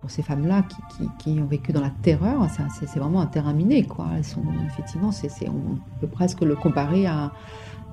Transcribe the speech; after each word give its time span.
Pour 0.00 0.10
ces 0.10 0.22
femmes-là 0.22 0.64
qui, 1.18 1.40
ont 1.40 1.44
vécu 1.44 1.72
dans 1.72 1.82
la 1.82 1.90
terreur, 1.90 2.46
c'est 2.78 2.98
vraiment 2.98 3.20
un 3.20 3.26
terrain 3.26 3.52
miné. 3.52 3.84
Quoi. 3.84 4.06
Elles 4.16 4.24
sont, 4.24 4.42
effectivement, 4.66 5.10
on 5.46 6.00
peut 6.00 6.06
presque 6.06 6.40
le 6.40 6.56
comparer 6.56 7.06
à, 7.06 7.32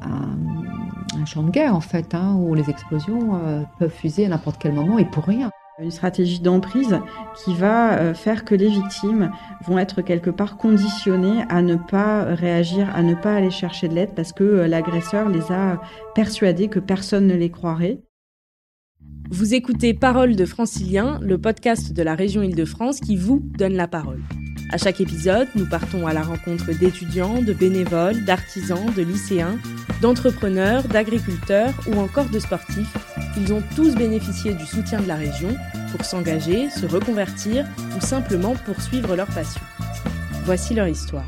un 0.01 1.25
champ 1.25 1.43
de 1.43 1.49
guerre, 1.49 1.75
en 1.75 1.81
fait, 1.81 2.13
hein, 2.13 2.35
où 2.37 2.53
les 2.53 2.69
explosions 2.69 3.41
euh, 3.43 3.63
peuvent 3.79 3.91
fuser 3.91 4.25
à 4.25 4.29
n'importe 4.29 4.57
quel 4.59 4.73
moment 4.73 4.97
et 4.99 5.05
pour 5.05 5.25
rien. 5.25 5.49
Une 5.79 5.91
stratégie 5.91 6.39
d'emprise 6.39 6.99
qui 7.35 7.53
va 7.53 7.99
euh, 7.99 8.13
faire 8.15 8.45
que 8.45 8.55
les 8.55 8.67
victimes 8.67 9.31
vont 9.65 9.77
être 9.77 10.01
quelque 10.01 10.31
part 10.31 10.57
conditionnées 10.57 11.43
à 11.49 11.61
ne 11.61 11.75
pas 11.75 12.23
réagir, 12.23 12.89
à 12.95 13.03
ne 13.03 13.13
pas 13.13 13.35
aller 13.35 13.51
chercher 13.51 13.87
de 13.87 13.93
l'aide 13.93 14.15
parce 14.15 14.33
que 14.33 14.43
euh, 14.43 14.67
l'agresseur 14.67 15.29
les 15.29 15.51
a 15.51 15.79
persuadées 16.15 16.67
que 16.67 16.79
personne 16.79 17.27
ne 17.27 17.35
les 17.35 17.51
croirait. 17.51 17.99
Vous 19.29 19.53
écoutez 19.53 19.93
Parole 19.93 20.37
de 20.37 20.45
Francilien, 20.45 21.19
le 21.21 21.37
podcast 21.37 21.91
de 21.91 22.01
la 22.01 22.15
région 22.15 22.41
Île-de-France 22.43 23.01
qui 23.01 23.17
vous 23.17 23.41
donne 23.57 23.73
la 23.73 23.87
parole. 23.87 24.21
À 24.71 24.77
chaque 24.77 25.01
épisode, 25.01 25.49
nous 25.55 25.65
partons 25.65 26.07
à 26.07 26.13
la 26.13 26.23
rencontre 26.23 26.71
d'étudiants, 26.71 27.41
de 27.41 27.51
bénévoles, 27.51 28.23
d'artisans, 28.23 28.85
de 28.95 29.01
lycéens, 29.01 29.59
d'entrepreneurs, 30.01 30.83
d'agriculteurs 30.83 31.73
ou 31.87 31.99
encore 31.99 32.29
de 32.29 32.39
sportifs. 32.39 32.95
Ils 33.37 33.51
ont 33.53 33.63
tous 33.75 33.95
bénéficié 33.95 34.53
du 34.53 34.65
soutien 34.65 35.01
de 35.01 35.07
la 35.07 35.15
région 35.15 35.55
pour 35.91 36.05
s'engager, 36.05 36.69
se 36.69 36.85
reconvertir 36.85 37.65
ou 37.97 38.01
simplement 38.01 38.55
poursuivre 38.65 39.15
leur 39.17 39.27
passion. 39.27 39.61
Voici 40.45 40.73
leur 40.73 40.87
histoire. 40.87 41.25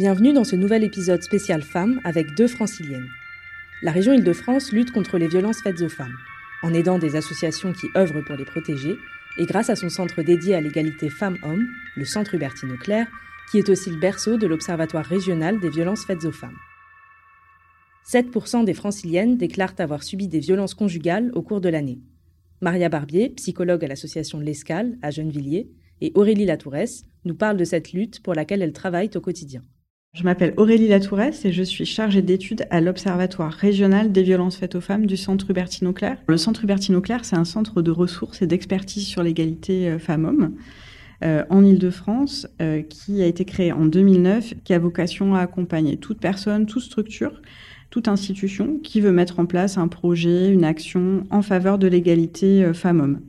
Bienvenue 0.00 0.32
dans 0.32 0.44
ce 0.44 0.56
nouvel 0.56 0.82
épisode 0.82 1.22
spécial 1.22 1.60
femmes 1.60 2.00
avec 2.04 2.34
deux 2.34 2.48
franciliennes. 2.48 3.10
La 3.82 3.92
région 3.92 4.14
Île-de-France 4.14 4.72
lutte 4.72 4.92
contre 4.92 5.18
les 5.18 5.28
violences 5.28 5.60
faites 5.60 5.82
aux 5.82 5.90
femmes 5.90 6.16
en 6.62 6.72
aidant 6.72 6.98
des 6.98 7.16
associations 7.16 7.74
qui 7.74 7.86
œuvrent 7.94 8.24
pour 8.24 8.36
les 8.36 8.46
protéger, 8.46 8.94
et 9.36 9.44
grâce 9.44 9.68
à 9.68 9.76
son 9.76 9.90
centre 9.90 10.22
dédié 10.22 10.54
à 10.54 10.62
l'égalité 10.62 11.10
femmes-hommes, 11.10 11.66
le 11.96 12.06
Centre 12.06 12.34
Hubertine 12.34 12.72
Auclair, 12.72 13.08
qui 13.50 13.58
est 13.58 13.68
aussi 13.68 13.90
le 13.90 13.98
berceau 13.98 14.38
de 14.38 14.46
l'Observatoire 14.46 15.04
régional 15.04 15.60
des 15.60 15.68
violences 15.68 16.06
faites 16.06 16.24
aux 16.24 16.32
femmes. 16.32 16.56
7% 18.08 18.64
des 18.64 18.72
franciliennes 18.72 19.36
déclarent 19.36 19.74
avoir 19.80 20.02
subi 20.02 20.28
des 20.28 20.40
violences 20.40 20.72
conjugales 20.72 21.30
au 21.34 21.42
cours 21.42 21.60
de 21.60 21.68
l'année. 21.68 22.00
Maria 22.62 22.88
Barbier, 22.88 23.28
psychologue 23.36 23.84
à 23.84 23.88
l'association 23.88 24.40
L'Escale 24.40 24.96
à 25.02 25.10
Gennevilliers, 25.10 25.68
et 26.00 26.10
Aurélie 26.14 26.46
Latouresse 26.46 27.04
nous 27.26 27.34
parlent 27.34 27.58
de 27.58 27.64
cette 27.64 27.92
lutte 27.92 28.22
pour 28.22 28.32
laquelle 28.32 28.62
elles 28.62 28.72
travaillent 28.72 29.10
au 29.14 29.20
quotidien. 29.20 29.62
Je 30.12 30.24
m'appelle 30.24 30.54
Aurélie 30.56 30.88
Latouresse 30.88 31.44
et 31.44 31.52
je 31.52 31.62
suis 31.62 31.86
chargée 31.86 32.20
d'études 32.20 32.66
à 32.70 32.80
l'Observatoire 32.80 33.52
régional 33.52 34.10
des 34.10 34.24
violences 34.24 34.56
faites 34.56 34.74
aux 34.74 34.80
femmes 34.80 35.06
du 35.06 35.16
Centre 35.16 35.48
Hubertine 35.48 35.86
Auclair. 35.86 36.16
Le 36.26 36.36
Centre 36.36 36.64
Hubertine 36.64 36.96
Auclair, 36.96 37.24
c'est 37.24 37.36
un 37.36 37.44
centre 37.44 37.80
de 37.80 37.92
ressources 37.92 38.42
et 38.42 38.48
d'expertise 38.48 39.06
sur 39.06 39.22
l'égalité 39.22 39.88
euh, 39.88 40.00
femmes-hommes 40.00 40.56
euh, 41.22 41.44
en 41.48 41.64
Ile-de-France 41.64 42.48
euh, 42.60 42.82
qui 42.82 43.22
a 43.22 43.26
été 43.26 43.44
créé 43.44 43.70
en 43.70 43.84
2009, 43.84 44.54
qui 44.64 44.74
a 44.74 44.80
vocation 44.80 45.36
à 45.36 45.42
accompagner 45.42 45.96
toute 45.96 46.18
personne, 46.18 46.66
toute 46.66 46.82
structure, 46.82 47.40
toute 47.90 48.08
institution 48.08 48.80
qui 48.82 49.00
veut 49.00 49.12
mettre 49.12 49.38
en 49.38 49.46
place 49.46 49.78
un 49.78 49.86
projet, 49.86 50.48
une 50.48 50.64
action 50.64 51.24
en 51.30 51.42
faveur 51.42 51.78
de 51.78 51.86
l'égalité 51.86 52.74
femmes-hommes. 52.74 53.20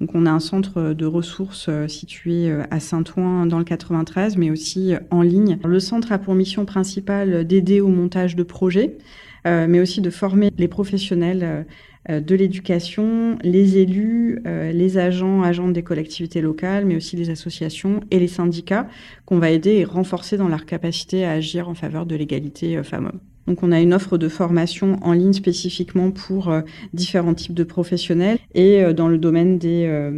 Donc 0.00 0.10
on 0.14 0.26
a 0.26 0.30
un 0.30 0.40
centre 0.40 0.92
de 0.92 1.06
ressources 1.06 1.66
euh, 1.68 1.88
situé 1.88 2.50
euh, 2.50 2.64
à 2.70 2.80
Saint-Ouen 2.80 3.46
dans 3.46 3.58
le 3.58 3.64
93, 3.64 4.36
mais 4.36 4.50
aussi 4.50 4.94
euh, 4.94 4.98
en 5.10 5.22
ligne. 5.22 5.58
Le 5.64 5.80
centre 5.80 6.12
a 6.12 6.18
pour 6.18 6.34
mission 6.34 6.66
principale 6.66 7.46
d'aider 7.46 7.80
au 7.80 7.88
montage 7.88 8.36
de 8.36 8.42
projets, 8.42 8.98
mais 9.44 9.78
aussi 9.78 10.00
de 10.00 10.10
former 10.10 10.50
les 10.58 10.66
professionnels 10.66 11.66
de 12.08 12.34
l'éducation, 12.34 13.38
les 13.42 13.78
élus, 13.78 14.40
les 14.44 14.98
agents, 14.98 15.42
agents 15.42 15.68
des 15.68 15.82
collectivités 15.82 16.40
locales, 16.40 16.84
mais 16.86 16.96
aussi 16.96 17.16
les 17.16 17.30
associations 17.30 18.00
et 18.10 18.18
les 18.18 18.28
syndicats 18.28 18.88
qu'on 19.24 19.38
va 19.38 19.50
aider 19.50 19.72
et 19.72 19.84
renforcer 19.84 20.36
dans 20.36 20.48
leur 20.48 20.66
capacité 20.66 21.24
à 21.24 21.32
agir 21.32 21.68
en 21.68 21.74
faveur 21.74 22.06
de 22.06 22.14
l'égalité 22.14 22.82
femmes-hommes. 22.82 23.20
Donc 23.46 23.62
on 23.62 23.70
a 23.72 23.80
une 23.80 23.94
offre 23.94 24.18
de 24.18 24.28
formation 24.28 24.98
en 25.02 25.12
ligne 25.12 25.32
spécifiquement 25.32 26.10
pour 26.10 26.50
euh, 26.50 26.62
différents 26.92 27.34
types 27.34 27.54
de 27.54 27.64
professionnels. 27.64 28.38
Et 28.54 28.82
euh, 28.82 28.92
dans 28.92 29.08
le 29.08 29.18
domaine 29.18 29.58
des, 29.58 29.84
euh, 29.86 30.10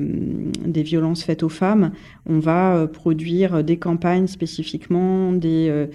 des 0.65 0.83
violences 0.83 1.25
faites 1.25 1.43
aux 1.43 1.49
femmes, 1.51 1.93
on 2.27 2.39
va 2.39 2.87
produire 2.87 3.63
des 3.63 3.77
campagnes 3.77 4.27
spécifiquement, 4.27 5.33
des 5.33 5.89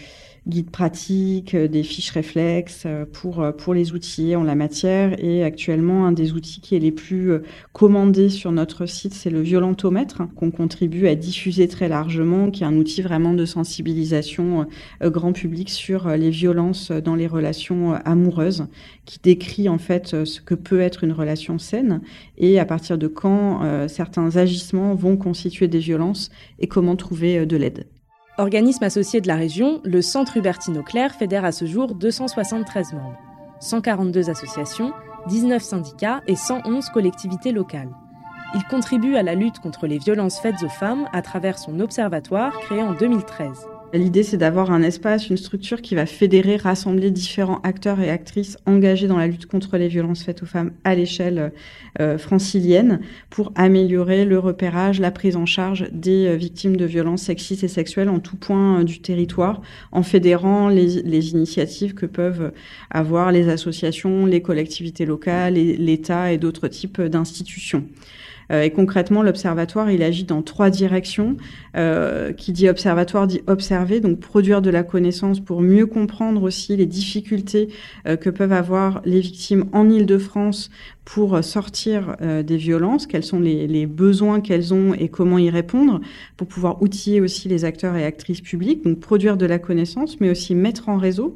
guides 0.47 0.71
pratiques, 0.71 1.55
euh, 1.55 1.67
des 1.67 1.83
fiches 1.83 2.11
réflexes 2.11 2.83
euh, 2.85 3.05
pour, 3.11 3.41
euh, 3.41 3.51
pour 3.51 3.73
les 3.73 3.93
outils 3.93 4.35
en 4.35 4.43
la 4.43 4.55
matière. 4.55 5.15
Et 5.23 5.43
actuellement, 5.43 6.05
un 6.05 6.11
des 6.11 6.33
outils 6.33 6.61
qui 6.61 6.75
est 6.75 6.79
les 6.79 6.91
plus 6.91 7.31
commandés 7.71 8.29
sur 8.29 8.51
notre 8.51 8.85
site, 8.85 9.13
c'est 9.13 9.29
le 9.29 9.41
violentomètre, 9.41 10.23
qu'on 10.35 10.51
contribue 10.51 11.07
à 11.07 11.15
diffuser 11.15 11.67
très 11.67 11.87
largement, 11.87 12.51
qui 12.51 12.63
est 12.63 12.65
un 12.65 12.77
outil 12.77 13.01
vraiment 13.01 13.33
de 13.33 13.45
sensibilisation 13.45 14.67
grand 15.01 15.33
public 15.33 15.69
sur 15.69 16.09
les 16.09 16.29
violences 16.29 16.91
dans 16.91 17.15
les 17.15 17.27
relations 17.27 17.93
amoureuses, 18.05 18.67
qui 19.05 19.19
décrit 19.21 19.69
en 19.69 19.77
fait 19.77 20.25
ce 20.25 20.41
que 20.41 20.55
peut 20.55 20.81
être 20.81 21.03
une 21.03 21.11
relation 21.11 21.59
saine 21.59 22.01
et 22.37 22.59
à 22.59 22.65
partir 22.65 22.97
de 22.97 23.07
quand 23.07 23.87
certains 23.87 24.37
agissements 24.37 24.95
vont 24.95 25.17
constituer 25.17 25.67
des 25.67 25.79
violences 25.79 26.29
et 26.59 26.67
comment 26.67 26.95
trouver 26.95 27.45
de 27.45 27.57
l'aide. 27.57 27.85
Organisme 28.39 28.83
associé 28.83 29.21
de 29.21 29.27
la 29.27 29.35
région, 29.35 29.79
le 29.83 30.01
Centre 30.01 30.37
Hubertine 30.37 30.79
Auclair 30.79 31.13
fédère 31.13 31.45
à 31.45 31.51
ce 31.51 31.65
jour 31.65 31.93
273 31.93 32.93
membres, 32.93 33.19
142 33.59 34.31
associations, 34.31 34.91
19 35.27 35.61
syndicats 35.61 36.21
et 36.25 36.35
111 36.35 36.89
collectivités 36.89 37.51
locales. 37.51 37.91
Il 38.55 38.63
contribue 38.63 39.17
à 39.17 39.23
la 39.23 39.35
lutte 39.35 39.59
contre 39.59 39.85
les 39.85 39.99
violences 39.99 40.39
faites 40.39 40.63
aux 40.63 40.69
femmes 40.69 41.07
à 41.13 41.21
travers 41.21 41.59
son 41.59 41.79
observatoire 41.79 42.59
créé 42.61 42.81
en 42.81 42.93
2013. 42.93 43.67
L'idée, 43.93 44.23
c'est 44.23 44.37
d'avoir 44.37 44.71
un 44.71 44.81
espace, 44.81 45.29
une 45.29 45.37
structure 45.37 45.79
qui 45.83 45.93
va 45.93 46.07
fédérer, 46.07 46.55
rassembler 46.55 47.11
différents 47.11 47.61
acteurs 47.61 47.99
et 47.99 48.09
actrices 48.09 48.57
engagés 48.65 49.07
dans 49.07 49.19
la 49.19 49.27
lutte 49.27 49.45
contre 49.45 49.77
les 49.77 49.87
violences 49.87 50.23
faites 50.23 50.41
aux 50.41 50.47
femmes 50.47 50.71
à 50.83 50.95
l'échelle 50.95 51.53
euh, 52.01 52.17
francilienne 52.17 53.01
pour 53.29 53.51
améliorer 53.53 54.25
le 54.25 54.39
repérage, 54.39 54.99
la 54.99 55.11
prise 55.11 55.35
en 55.35 55.45
charge 55.45 55.89
des 55.91 56.25
euh, 56.25 56.35
victimes 56.35 56.75
de 56.75 56.85
violences 56.85 57.21
sexistes 57.21 57.63
et 57.63 57.67
sexuelles 57.67 58.09
en 58.09 58.17
tout 58.17 58.35
point 58.35 58.79
euh, 58.79 58.83
du 58.83 58.99
territoire, 58.99 59.61
en 59.91 60.01
fédérant 60.01 60.69
les, 60.69 61.03
les, 61.03 61.29
initiatives 61.29 61.93
que 61.93 62.07
peuvent 62.07 62.51
avoir 62.89 63.31
les 63.31 63.47
associations, 63.47 64.25
les 64.25 64.41
collectivités 64.41 65.05
locales, 65.05 65.53
l'État 65.53 66.31
et 66.31 66.39
d'autres 66.39 66.67
types 66.67 66.99
d'institutions. 66.99 67.85
Euh, 68.53 68.61
et 68.61 68.69
concrètement, 68.69 69.23
l'observatoire, 69.23 69.91
il 69.91 70.03
agit 70.03 70.23
dans 70.23 70.41
trois 70.41 70.69
directions. 70.69 71.37
Euh, 71.75 72.33
qui 72.33 72.51
dit 72.51 72.69
observatoire 72.69 73.25
dit 73.25 73.41
observer, 73.47 73.99
donc 73.99 74.19
produire 74.19 74.61
de 74.61 74.69
la 74.69 74.83
connaissance 74.83 75.39
pour 75.39 75.61
mieux 75.61 75.87
comprendre 75.87 76.43
aussi 76.43 76.77
les 76.77 76.85
difficultés 76.85 77.69
euh, 78.07 78.15
que 78.15 78.29
peuvent 78.29 78.51
avoir 78.51 79.01
les 79.05 79.19
victimes 79.21 79.65
en 79.73 79.89
Île-de-France 79.89 80.69
pour 81.03 81.43
sortir 81.43 82.15
des 82.21 82.55
violences, 82.55 83.07
quels 83.07 83.25
sont 83.25 83.41
les, 83.41 83.85
besoins 83.85 84.39
qu'elles 84.39 84.73
ont 84.73 84.93
et 84.93 85.09
comment 85.09 85.37
y 85.37 85.49
répondre, 85.49 85.99
pour 86.37 86.47
pouvoir 86.47 86.81
outiller 86.81 87.19
aussi 87.19 87.49
les 87.49 87.65
acteurs 87.65 87.97
et 87.97 88.05
actrices 88.05 88.39
publiques, 88.39 88.85
donc 88.85 89.01
produire 89.01 89.35
de 89.35 89.45
la 89.45 89.59
connaissance, 89.59 90.21
mais 90.21 90.29
aussi 90.29 90.55
mettre 90.55 90.87
en 90.87 90.95
réseau 90.95 91.35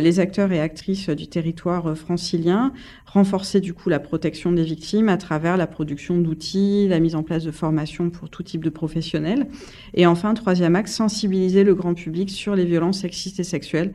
les 0.00 0.20
acteurs 0.20 0.52
et 0.52 0.60
actrices 0.60 1.10
du 1.10 1.28
territoire 1.28 1.86
euh, 1.86 1.94
francilien, 1.94 2.72
renforcer 3.06 3.60
du 3.60 3.72
coup 3.72 3.88
la 3.88 4.00
protection 4.00 4.52
des 4.52 4.64
victimes 4.64 5.08
à 5.08 5.16
travers 5.16 5.56
la 5.56 5.66
production 5.66 6.18
d'outils, 6.18 6.88
la 6.88 6.98
mise 6.98 7.14
en 7.14 7.22
place 7.22 7.44
de 7.44 7.50
formations 7.50 8.10
pour 8.10 8.28
tout 8.28 8.42
type 8.42 8.64
de 8.64 8.70
professionnels. 8.70 9.46
Et 9.94 10.06
enfin, 10.06 10.34
troisième 10.34 10.76
axe, 10.76 10.92
sensibiliser 10.92 11.64
le 11.64 11.74
grand 11.74 11.94
public 11.94 12.30
sur 12.30 12.56
les 12.56 12.64
violences 12.64 13.00
sexistes 13.00 13.40
et 13.40 13.44
sexuelles. 13.44 13.94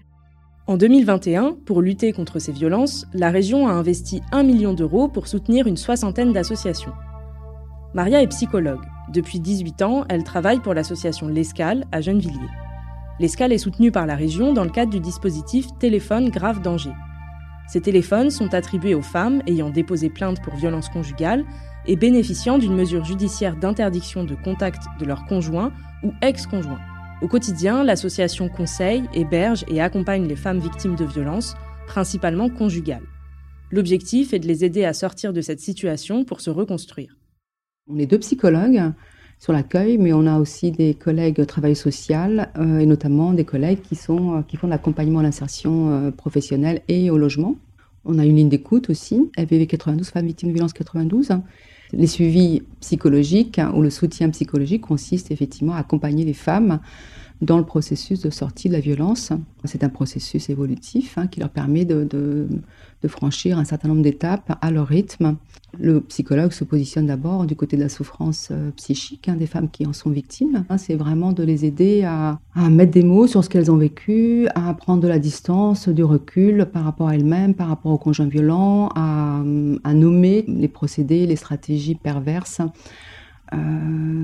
En 0.68 0.78
2021, 0.78 1.58
pour 1.66 1.82
lutter 1.82 2.14
contre 2.14 2.40
ces 2.40 2.54
violences, 2.54 3.06
la 3.14 3.30
région 3.30 3.68
a 3.68 3.74
investi 3.74 4.22
1 4.32 4.44
million 4.44 4.74
d'euros 4.74 5.10
pour 5.10 5.28
soutenir 5.28 5.68
une 5.68 5.78
soixantaine 5.78 6.32
d'associations. 6.32 6.94
Maria 7.94 8.22
est 8.22 8.28
psychologue. 8.28 8.86
Depuis 9.12 9.42
18 9.42 9.82
ans, 9.82 10.06
elle 10.08 10.24
travaille 10.24 10.62
pour 10.62 10.74
l'association 10.74 11.28
L'Escale 11.28 11.86
à 11.92 12.00
Gennevilliers. 12.00 12.71
L'escale 13.20 13.52
est 13.52 13.58
soutenue 13.58 13.92
par 13.92 14.06
la 14.06 14.16
région 14.16 14.54
dans 14.54 14.64
le 14.64 14.70
cadre 14.70 14.92
du 14.92 15.00
dispositif 15.00 15.68
Téléphone 15.80 16.30
grave 16.30 16.62
danger. 16.62 16.92
Ces 17.68 17.82
téléphones 17.82 18.32
sont 18.32 18.54
attribués 18.54 18.96
aux 18.96 19.02
femmes 19.02 19.42
ayant 19.48 19.70
déposé 19.70 20.10
plainte 20.10 20.42
pour 20.42 20.56
violence 20.56 20.90
conjugale 20.90 21.46
et 21.86 21.96
bénéficiant 21.96 22.58
d'une 22.58 22.76
mesure 22.76 23.06
judiciaire 23.06 23.56
d'interdiction 23.56 24.24
de 24.24 24.36
contact 24.36 24.84
de 25.00 25.06
leur 25.06 25.26
conjoint 25.26 25.72
ou 26.04 26.12
ex-conjoint. 26.22 26.80
Au 27.22 27.28
quotidien, 27.28 27.84
l'association 27.84 28.50
conseille, 28.50 29.04
héberge 29.14 29.64
et 29.68 29.80
accompagne 29.80 30.28
les 30.28 30.36
femmes 30.36 30.60
victimes 30.60 30.96
de 30.96 31.06
violences, 31.06 31.56
principalement 31.88 32.50
conjugales. 32.50 33.06
L'objectif 33.72 34.34
est 34.34 34.40
de 34.40 34.48
les 34.48 34.66
aider 34.66 34.84
à 34.84 34.94
sortir 34.94 35.32
de 35.32 35.42
cette 35.42 35.60
situation 35.60 36.26
pour 36.26 36.42
se 36.42 36.50
reconstruire. 36.50 37.16
On 37.88 37.98
est 38.00 38.06
deux 38.06 38.20
psychologues 38.20 38.92
sur 39.42 39.54
l'accueil, 39.54 39.98
mais 39.98 40.14
on 40.14 40.28
a 40.28 40.38
aussi 40.38 40.70
des 40.70 40.94
collègues 40.94 41.44
travail 41.48 41.76
social 41.76 42.52
euh, 42.60 42.78
et 42.78 42.86
notamment 42.86 43.34
des 43.34 43.44
collègues 43.44 43.82
qui, 43.82 43.96
sont, 43.96 44.38
euh, 44.38 44.42
qui 44.44 44.56
font 44.56 44.68
de 44.68 44.72
l'accompagnement 44.72 45.18
à 45.18 45.24
l'insertion 45.24 45.90
euh, 45.90 46.12
professionnelle 46.12 46.84
et 46.88 47.10
au 47.10 47.18
logement. 47.18 47.56
On 48.06 48.20
a 48.20 48.26
une 48.26 48.36
ligne 48.36 48.50
d'écoute 48.50 48.92
aussi, 48.92 49.32
LVV 49.40 49.66
92, 49.66 50.08
Femmes 50.12 50.28
Victimes 50.28 50.50
de 50.50 50.54
Violence 50.54 50.74
92. 50.74 51.30
Les 51.94 52.06
suivis 52.06 52.62
psychologiques 52.82 53.58
hein, 53.58 53.74
ou 53.76 53.82
le 53.82 53.90
soutien 53.90 54.30
psychologique 54.30 54.82
consiste 54.82 55.32
effectivement 55.32 55.74
à 55.74 55.80
accompagner 55.80 56.24
les 56.24 56.34
femmes 56.34 56.80
dans 57.42 57.58
le 57.58 57.64
processus 57.66 58.22
de 58.22 58.30
sortie 58.30 58.68
de 58.68 58.74
la 58.74 58.80
violence. 58.80 59.32
C'est 59.66 59.84
un 59.84 59.90
processus 59.90 60.50
évolutif 60.50 61.18
hein, 61.18 61.28
qui 61.28 61.40
leur 61.40 61.50
permet 61.50 61.86
de, 61.86 62.48
franchir 63.08 63.58
un 63.58 63.66
certain 63.66 63.88
nombre 63.88 64.04
d'étapes 64.04 64.58
à 64.62 64.70
leur 64.70 64.88
rythme. 64.88 65.38
Le 65.80 66.02
psychologue 66.02 66.52
se 66.52 66.64
positionne 66.64 67.08
d'abord 67.08 67.46
du 67.46 67.56
côté 67.56 67.78
de 67.78 67.82
la 67.82 67.90
souffrance 67.90 68.50
euh, 68.52 68.70
psychique 68.76 69.28
hein, 69.28 69.36
des 69.36 69.48
femmes 69.48 69.70
qui 69.70 69.88
en 69.88 69.94
sont 69.94 70.10
victimes. 70.12 70.66
Hein, 70.70 70.78
c'est 70.78 70.96
vraiment 70.96 71.32
de 71.32 71.44
les 71.44 71.66
aider 71.66 72.04
à, 72.04 72.40
mettre 72.70 72.92
des 72.92 73.04
mots 73.04 73.26
sur 73.26 73.44
ce 73.44 73.50
qu'elles 73.50 73.72
ont 73.72 73.78
vécu, 73.78 74.48
à 74.54 74.74
prendre 74.76 75.02
de 75.02 75.08
la 75.08 75.18
distance, 75.18 75.90
du 75.90 76.04
recul 76.04 76.68
par 76.72 76.84
rapport 76.84 77.08
à 77.08 77.16
elles-mêmes, 77.16 77.56
par 77.56 77.70
rapport 77.70 77.92
aux 77.92 77.98
conjoints 77.98 78.28
violents, 78.28 78.90
à, 78.96 79.42
à 79.84 79.94
nommer 79.94 80.46
les 80.48 80.68
procédés, 80.68 81.26
les 81.26 81.38
stratégies 81.38 81.96
perverses 81.96 82.62
euh, 83.54 83.58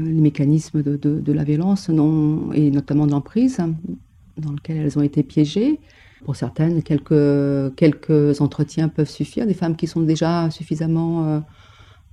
les 0.05 0.21
mécanismes 0.21 0.81
de, 0.83 0.95
de, 0.95 1.33
la 1.33 1.43
violence 1.43 1.89
non, 1.89 2.53
et 2.53 2.71
notamment 2.71 3.07
d'emprise 3.07 3.61
dans 4.37 4.51
lequel 4.51 4.77
elles 4.77 4.97
ont 4.97 5.01
été 5.01 5.23
piégées. 5.23 5.79
Pour 6.23 6.35
certaines, 6.35 6.81
quelques, 6.81 7.75
quelques 7.75 8.41
entretiens 8.41 8.87
peuvent 8.87 9.09
suffire. 9.09 9.45
Des 9.45 9.53
femmes 9.53 9.75
qui 9.75 9.85
sont 9.85 10.01
déjà 10.01 10.49
suffisamment, 10.49 11.25
euh, 11.25 11.39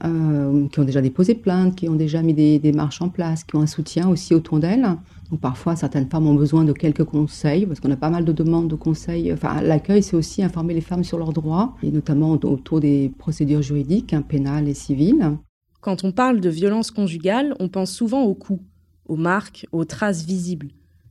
euh, 0.04 0.68
qui 0.68 0.80
ont 0.80 0.84
déjà 0.84 1.00
déposé 1.00 1.34
plainte, 1.34 1.76
qui 1.76 1.88
ont 1.88 1.94
déjà 1.94 2.20
mis 2.20 2.34
des, 2.34 2.58
des, 2.58 2.72
marches 2.72 3.00
en 3.00 3.08
place, 3.08 3.44
qui 3.44 3.54
ont 3.56 3.60
un 3.60 3.66
soutien 3.66 4.08
aussi 4.08 4.34
autour 4.34 4.58
d'elles. 4.58 4.88
Donc 5.30 5.40
parfois, 5.40 5.76
certaines 5.76 6.08
femmes 6.08 6.26
ont 6.26 6.34
besoin 6.34 6.64
de 6.64 6.72
quelques 6.72 7.04
conseils, 7.04 7.64
parce 7.64 7.80
qu'on 7.80 7.90
a 7.92 7.96
pas 7.96 8.10
mal 8.10 8.24
de 8.24 8.32
demandes 8.32 8.68
de 8.68 8.74
conseils. 8.74 9.32
Enfin, 9.32 9.62
l'accueil, 9.62 10.02
c'est 10.02 10.16
aussi 10.16 10.42
informer 10.42 10.74
les 10.74 10.80
femmes 10.80 11.04
sur 11.04 11.18
leurs 11.18 11.32
droits, 11.32 11.76
et 11.82 11.90
notamment 11.90 12.32
autour 12.32 12.80
des 12.80 13.10
procédures 13.18 13.62
juridiques, 13.62 14.12
hein, 14.12 14.22
pénales 14.22 14.68
et 14.68 14.74
civiles. 14.74 15.36
Quand 15.84 16.02
on 16.02 16.12
parle 16.12 16.40
de 16.40 16.48
violence 16.48 16.90
conjugale, 16.90 17.54
on 17.60 17.68
pense 17.68 17.92
souvent 17.92 18.22
aux 18.22 18.34
coups, 18.34 18.62
aux 19.04 19.16
marques, 19.16 19.66
aux 19.70 19.84
traces 19.84 20.24
visibles. 20.24 20.68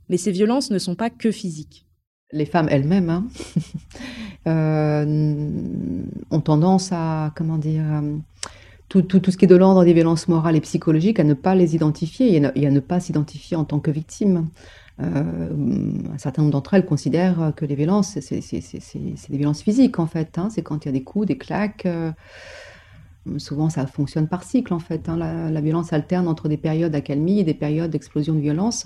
Mais 0.10 0.18
ces 0.18 0.32
violences 0.32 0.72
ne 0.72 0.80
sont 0.80 0.96
pas 0.96 1.12
que 1.12 1.30
physiques. 1.30 1.86
Les 2.32 2.48
femmes 2.48 2.68
elles-mêmes 2.72 3.12
hein, 3.12 3.28
euh, 4.48 6.04
ont 6.32 6.42
tendance 6.42 6.90
à, 6.92 7.32
comment 7.36 7.60
dire, 7.60 7.84
euh, 7.84 8.18
tout, 8.88 9.06
ce 9.30 9.38
qui 9.38 9.46
est 9.46 9.48
de 9.48 9.56
l'ordre 9.56 9.86
des 9.86 9.94
violences 9.94 10.28
morales 10.28 10.56
et 10.56 10.62
psychologiques, 10.62 11.20
à 11.20 11.24
ne 11.24 11.36
pas 11.36 11.54
les 11.54 11.76
identifier 11.76 12.34
et 12.34 12.66
à 12.66 12.72
ne, 12.72 12.80
pas 12.80 13.00
s'identifier 13.00 13.56
en 13.56 13.66
tant 13.66 13.80
que 13.80 13.92
victime. 13.92 14.50
Euh, 15.00 15.52
un 16.12 16.18
certain 16.18 16.42
nombre 16.42 16.54
d'entre 16.54 16.74
elles 16.74 16.88
considèrent 16.88 17.54
que 17.56 17.66
les 17.66 17.76
violences, 17.76 18.20
c'est 18.20 18.40
des 18.42 19.38
violences 19.38 19.62
physiques 19.62 20.00
en 20.00 20.08
fait. 20.08 20.40
Hein. 20.40 20.50
c'est 20.50 20.64
quand 20.64 20.84
il 20.84 20.88
y 20.88 20.90
a 20.90 20.94
des 20.94 21.04
coups, 21.04 21.28
des 21.28 21.38
claques. 21.38 21.86
Souvent, 23.38 23.70
ça 23.70 23.88
fonctionne 23.88 24.28
par 24.28 24.44
cycle, 24.44 24.74
en 24.74 24.80
fait. 24.80 25.08
Hein. 25.08 25.16
La, 25.18 25.62
violence 25.62 25.94
alterne 25.94 26.28
entre 26.28 26.50
des 26.50 26.58
périodes 26.58 26.92
d'accalmie 26.92 27.40
et 27.40 27.44
des 27.44 27.54
périodes 27.54 27.90
d'explosion 27.90 28.34
de 28.34 28.42
violence, 28.42 28.86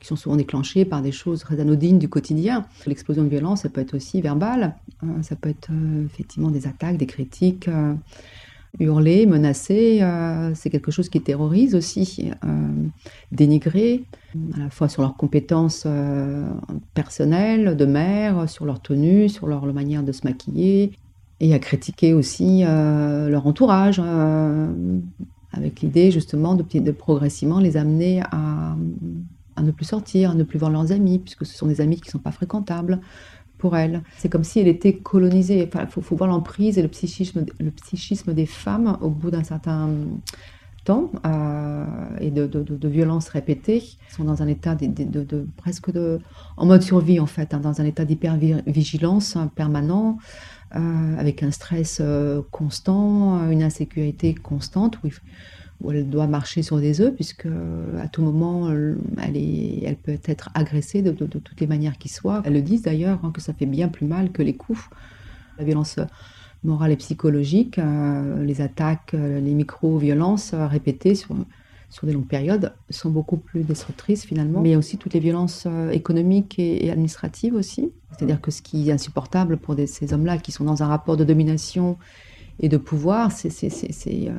qui 0.00 0.06
sont 0.06 0.16
souvent 0.16 0.36
déclenchées 0.36 0.86
par 0.86 1.02
des 1.02 1.12
choses 1.12 1.40
très 1.40 1.60
anodines 1.60 1.98
du 1.98 2.08
quotidien. 2.08 2.64
L'explosion 2.86 3.24
de 3.24 3.28
violence, 3.28 3.62
ça 3.62 3.68
peut 3.68 3.82
être 3.82 3.94
aussi 3.94 4.22
verbale, 4.22 4.74
hein. 5.02 5.22
ça 5.22 5.36
peut 5.36 5.50
être 5.50 5.68
euh, 5.70 6.06
effectivement 6.06 6.50
des 6.50 6.66
attaques, 6.66 6.96
des 6.96 7.06
critiques, 7.06 7.68
euh, 7.68 7.92
hurler, 8.78 9.26
menacer. 9.26 9.98
Euh, 10.00 10.54
c'est 10.54 10.70
quelque 10.70 10.90
chose 10.90 11.10
qui 11.10 11.20
terrorise 11.20 11.74
aussi, 11.74 12.30
dénigrer, 13.32 14.04
à 14.54 14.60
la 14.60 14.70
fois 14.70 14.88
sur 14.88 15.02
leurs 15.02 15.16
compétences 15.16 15.86
personnelles 16.94 17.76
de 17.76 17.84
mère, 17.84 18.48
sur 18.48 18.64
leur 18.64 18.80
tenue, 18.80 19.28
sur 19.28 19.46
leur 19.46 19.66
manière 19.66 20.02
de 20.02 20.10
se 20.10 20.26
maquiller, 20.26 20.92
et 21.44 21.52
à 21.52 21.58
critiquer 21.58 22.14
aussi 22.14 22.62
euh, 22.64 23.28
leur 23.28 23.46
entourage, 23.46 24.00
euh, 24.02 24.66
avec 25.52 25.82
l'idée 25.82 26.10
justement 26.10 26.54
de, 26.54 26.90
progressivement 26.90 27.60
les 27.60 27.76
amener 27.76 28.22
à, 28.30 28.76
ne 29.62 29.70
plus 29.70 29.84
sortir, 29.84 30.30
à 30.30 30.34
ne 30.34 30.42
plus 30.42 30.58
voir 30.58 30.70
leurs 30.70 30.90
amis, 30.90 31.18
puisque 31.18 31.44
ce 31.44 31.54
sont 31.54 31.66
des 31.66 31.82
amis 31.82 31.96
qui 31.96 32.08
ne 32.08 32.12
sont 32.12 32.18
pas 32.18 32.32
fréquentables 32.32 32.98
pour 33.58 33.76
elles. 33.76 34.02
C'est 34.16 34.30
comme 34.30 34.42
si 34.42 34.58
elle 34.58 34.68
était 34.68 34.94
colonisée. 34.94 35.68
Il 35.74 35.86
faut, 35.88 36.16
voir 36.16 36.30
l'emprise 36.30 36.78
et 36.78 36.82
le 36.82 36.88
psychisme, 36.88 37.44
des 38.32 38.46
femmes 38.46 38.96
au 39.02 39.10
bout 39.10 39.30
d'un 39.30 39.44
certain 39.44 39.90
temps 40.84 41.10
euh, 41.26 41.84
et 42.20 42.30
de, 42.30 42.88
violences 42.88 43.28
répétées. 43.28 43.82
Elles 44.08 44.14
sont 44.16 44.24
dans 44.24 44.42
un 44.42 44.48
état 44.48 44.74
de, 44.74 45.46
presque 45.58 45.90
en 46.56 46.66
mode 46.66 46.82
survie 46.82 47.20
en 47.20 47.26
fait, 47.26 47.52
hein, 47.52 47.60
dans 47.60 47.82
un 47.82 47.84
état 47.84 48.06
d'hypervigilance 48.06 49.36
permanent. 49.54 50.18
Euh, 50.76 51.18
avec 51.18 51.44
un 51.44 51.52
stress 51.52 51.98
euh, 52.00 52.42
constant, 52.50 53.48
une 53.48 53.62
insécurité 53.62 54.34
constante, 54.34 54.98
où, 55.04 55.92
elle 55.92 56.08
doit 56.10 56.26
marcher 56.26 56.62
sur 56.62 56.78
des 56.78 57.00
œufs, 57.00 57.14
puisque 57.14 57.46
euh, 57.46 58.02
à 58.02 58.08
tout 58.08 58.22
moment, 58.22 58.68
elle, 58.70 59.96
peut 60.02 60.18
être 60.24 60.50
agressée 60.54 61.02
de, 61.02 61.12
toutes 61.12 61.60
les 61.60 61.68
manières 61.68 61.96
qui 61.96 62.08
soient. 62.08 62.42
Elles 62.44 62.54
le 62.54 62.62
disent 62.62 62.82
d'ailleurs, 62.82 63.20
hein, 63.22 63.30
que 63.32 63.40
ça 63.40 63.52
fait 63.52 63.66
bien 63.66 63.86
plus 63.86 64.06
mal 64.06 64.32
que 64.32 64.42
les 64.42 64.56
coups. 64.56 64.80
La 65.58 65.64
violence 65.64 66.00
morale 66.64 66.90
et 66.90 66.96
psychologique, 66.96 67.78
les 68.40 68.60
attaques, 68.60 69.12
les 69.12 69.54
micro-violences 69.54 70.54
répétées 70.54 71.14
sur 71.94 72.08
des 72.08 72.12
longues 72.12 72.26
périodes 72.26 72.72
sont 72.90 73.08
beaucoup 73.08 73.36
plus 73.36 73.62
destructrices 73.62 74.24
finalement. 74.24 74.60
Mais 74.60 74.70
il 74.70 74.72
y 74.72 74.74
a 74.74 74.78
aussi 74.78 74.98
toutes 74.98 75.14
les 75.14 75.20
violences 75.20 75.62
euh, 75.68 75.90
économiques 75.90 76.58
et, 76.58 76.90
administratives 76.90 77.54
aussi. 77.54 77.92
C'est-à-dire 78.10 78.40
que 78.40 78.50
ce 78.50 78.62
qui 78.62 78.88
est 78.88 78.92
insupportable 78.92 79.58
pour 79.58 79.76
ces 79.86 80.12
hommes-là 80.12 80.38
qui 80.38 80.50
sont 80.50 80.64
dans 80.64 80.82
un 80.82 80.88
rapport 80.88 81.16
de 81.16 81.22
domination 81.22 81.96
et 82.58 82.68
de 82.68 82.78
pouvoir, 82.78 83.30
c'est 83.30 83.48
euh, 84.08 84.32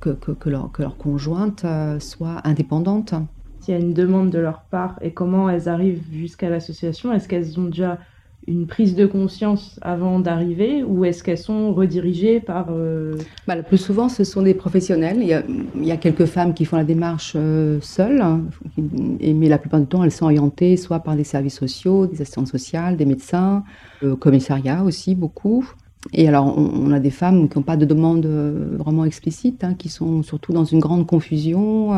que, 0.00 0.10
que, 0.10 0.50
leur, 0.50 0.72
que, 0.72 0.82
leur, 0.82 0.96
conjointe 0.96 1.64
euh, 1.64 2.00
soit 2.00 2.40
indépendante. 2.42 3.14
S'il 3.60 3.74
y 3.74 3.76
a 3.76 3.80
une 3.80 3.94
demande 3.94 4.30
de 4.30 4.40
leur 4.40 4.62
part 4.62 4.98
et 5.00 5.12
comment 5.12 5.48
elles 5.48 5.68
arrivent 5.68 6.02
jusqu'à 6.10 6.50
l'association, 6.50 7.12
est-ce 7.12 7.28
qu'elles 7.28 7.60
ont 7.60 7.66
déjà 7.66 8.00
une 8.46 8.66
prise 8.66 8.94
de 8.94 9.06
conscience 9.06 9.78
avant 9.82 10.18
d'arriver 10.18 10.82
ou 10.82 11.04
est-ce 11.04 11.22
qu'elles 11.22 11.38
sont 11.38 11.72
redirigées 11.72 12.40
par... 12.40 12.66
Euh, 12.70 13.16
bah, 13.46 13.56
le 13.56 13.62
plus 13.62 13.78
souvent, 13.78 14.08
ce 14.08 14.24
sont 14.24 14.42
des 14.42 14.54
professionnels. 14.54 15.18
Il 15.20 15.84
y 15.84 15.92
a, 15.92 15.96
quelques 15.96 16.26
femmes 16.26 16.54
qui 16.54 16.64
font 16.64 16.76
la 16.76 16.84
démarche 16.84 17.34
euh, 17.36 17.78
seules, 17.80 18.20
hein, 18.20 18.42
mais 18.76 19.48
la 19.48 19.58
plupart 19.58 19.80
du 19.80 19.86
temps, 19.86 20.04
elles 20.04 20.10
sont 20.10 20.26
orientées 20.26 20.76
soit 20.76 21.00
par 21.00 21.16
des 21.16 21.24
services 21.24 21.58
sociaux, 21.58 22.06
des 22.06 22.20
assistantes 22.20 22.48
sociales, 22.48 22.96
des 22.96 23.06
médecins, 23.06 23.64
le 24.02 24.16
commissariat 24.16 24.82
aussi, 24.82 25.14
beaucoup. 25.14 25.66
Et 26.12 26.28
alors, 26.28 26.58
on, 26.58 26.90
a 26.92 27.00
des 27.00 27.10
femmes 27.10 27.48
qui 27.48 27.56
n'ont 27.56 27.62
pas 27.62 27.78
de 27.78 27.86
demande 27.86 28.26
euh, 28.26 28.76
vraiment 28.78 29.06
explicite, 29.06 29.64
hein, 29.64 29.74
qui 29.74 29.88
sont 29.88 30.22
surtout 30.22 30.52
dans 30.52 30.64
une 30.64 30.80
grande 30.80 31.06
confusion 31.06 31.92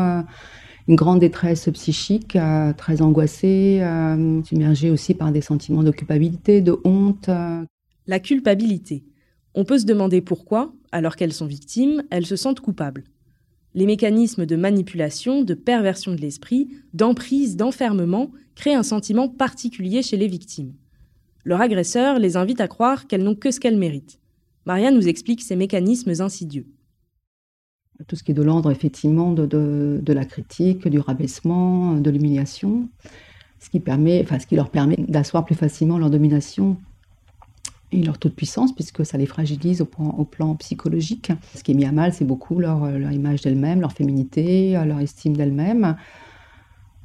une 0.87 0.95
grande 0.95 1.19
détresse 1.19 1.69
psychique, 1.73 2.35
euh, 2.35 2.71
très 2.73 3.01
angoissée, 3.01 3.79
euh, 3.81 4.41
submergée 4.43 4.89
aussi 4.89 5.13
par 5.13 5.31
des 5.31 5.41
sentiments 5.41 5.83
de 5.83 5.91
culpabilité, 5.91 6.61
de 6.61 6.77
honte. 6.83 7.29
La 8.07 8.19
culpabilité. 8.19 9.03
On 9.53 9.65
peut 9.65 9.79
se 9.79 9.85
demander 9.85 10.21
pourquoi, 10.21 10.71
alors 10.91 11.15
qu'elles 11.15 11.33
sont 11.33 11.45
victimes, 11.45 12.03
elles 12.09 12.25
se 12.25 12.35
sentent 12.35 12.61
coupables. 12.61 13.03
Les 13.73 13.85
mécanismes 13.85 14.45
de 14.45 14.55
manipulation, 14.55 15.43
de 15.43 15.53
perversion 15.53 16.13
de 16.13 16.21
l'esprit, 16.21 16.69
d'emprise, 16.93 17.57
d'enfermement 17.57 18.31
créent 18.55 18.73
un 18.73 18.83
sentiment 18.83 19.27
particulier 19.27 20.01
chez 20.01 20.17
les 20.17 20.27
victimes. 20.27 20.73
Leur 21.43 21.61
agresseur 21.61 22.17
les 22.17 22.37
invite 22.37 22.61
à 22.61 22.67
croire 22.67 23.07
qu'elles 23.07 23.23
n'ont 23.23 23.35
que 23.35 23.51
ce 23.51 23.59
qu'elles 23.59 23.77
méritent. 23.77 24.19
Maria 24.65 24.91
nous 24.91 25.07
explique 25.07 25.41
ces 25.41 25.55
mécanismes 25.55 26.13
insidieux 26.19 26.65
tout 28.05 28.15
ce 28.15 28.23
qui 28.23 28.31
est 28.31 28.35
de 28.35 28.43
l'ordre 28.43 28.71
effectivement 28.71 29.31
de, 29.31 29.45
de, 29.45 30.13
la 30.13 30.25
critique, 30.25 30.87
du 30.87 30.99
rabaissement, 30.99 31.95
de 31.95 32.09
l'humiliation, 32.09 32.89
ce 33.59 33.69
qui, 33.69 33.79
permet, 33.79 34.21
enfin, 34.23 34.39
ce 34.39 34.45
qui 34.45 34.55
leur 34.55 34.69
permet 34.69 34.97
d'asseoir 35.07 35.45
plus 35.45 35.55
facilement 35.55 35.97
leur 35.97 36.09
domination 36.09 36.77
et 37.91 38.03
leur 38.03 38.17
taux 38.17 38.29
de 38.29 38.33
puissance, 38.33 38.75
puisque 38.75 39.05
ça 39.05 39.17
les 39.17 39.25
fragilise 39.25 39.81
au 39.81 39.85
plan, 39.85 40.09
au 40.17 40.25
plan 40.25 40.55
psychologique. 40.55 41.31
Ce 41.55 41.63
qui 41.63 41.71
est 41.71 41.75
mis 41.75 41.85
à 41.85 41.91
mal, 41.91 42.13
c'est 42.13 42.25
beaucoup 42.25 42.59
leur, 42.59 42.85
leur 42.85 43.11
image 43.11 43.41
d'elles-mêmes, 43.41 43.81
leur 43.81 43.93
féminité, 43.93 44.73
leur 44.85 44.99
estime 44.99 45.35
d'elles-mêmes. 45.35 45.95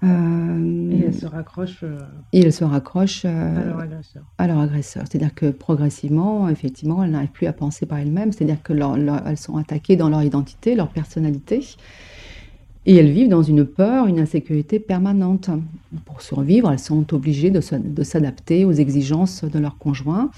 Euh, 0.04 0.90
et 0.90 1.04
elle 1.06 1.14
se 1.14 1.26
raccroche. 1.26 1.80
Euh, 1.82 1.98
et 2.32 2.40
elle 2.40 2.52
se 2.52 2.64
raccroche 2.64 3.22
euh, 3.24 3.60
à 3.60 3.64
leur 3.64 3.80
agresseur. 3.80 4.22
À 4.38 4.46
leur 4.46 4.58
agresseur. 4.58 5.04
C'est-à-dire 5.08 5.34
que 5.34 5.50
progressivement, 5.50 6.48
effectivement, 6.48 7.04
elles 7.04 7.12
n'arrivent 7.12 7.30
plus 7.30 7.46
à 7.46 7.52
penser 7.52 7.86
par 7.86 7.98
elles-mêmes. 7.98 8.32
C'est-à-dire 8.32 8.62
que 8.62 8.72
leur, 8.72 8.96
elles 8.96 9.36
sont 9.36 9.56
attaquées 9.56 9.96
dans 9.96 10.08
leur 10.08 10.22
identité, 10.22 10.74
leur 10.74 10.88
personnalité. 10.88 11.64
Et 12.84 12.96
elles 12.96 13.12
vivent 13.12 13.28
dans 13.28 13.44
une 13.44 13.64
peur, 13.64 14.06
une 14.06 14.18
insécurité 14.18 14.80
permanente. 14.80 15.50
Pour 16.04 16.20
survivre, 16.20 16.72
elles 16.72 16.80
sont 16.80 17.14
obligées 17.14 17.50
de 17.50 17.60
s'adapter 18.02 18.64
aux 18.64 18.72
exigences 18.72 19.44
de 19.44 19.58
leur 19.60 19.78
conjoint. 19.78 20.30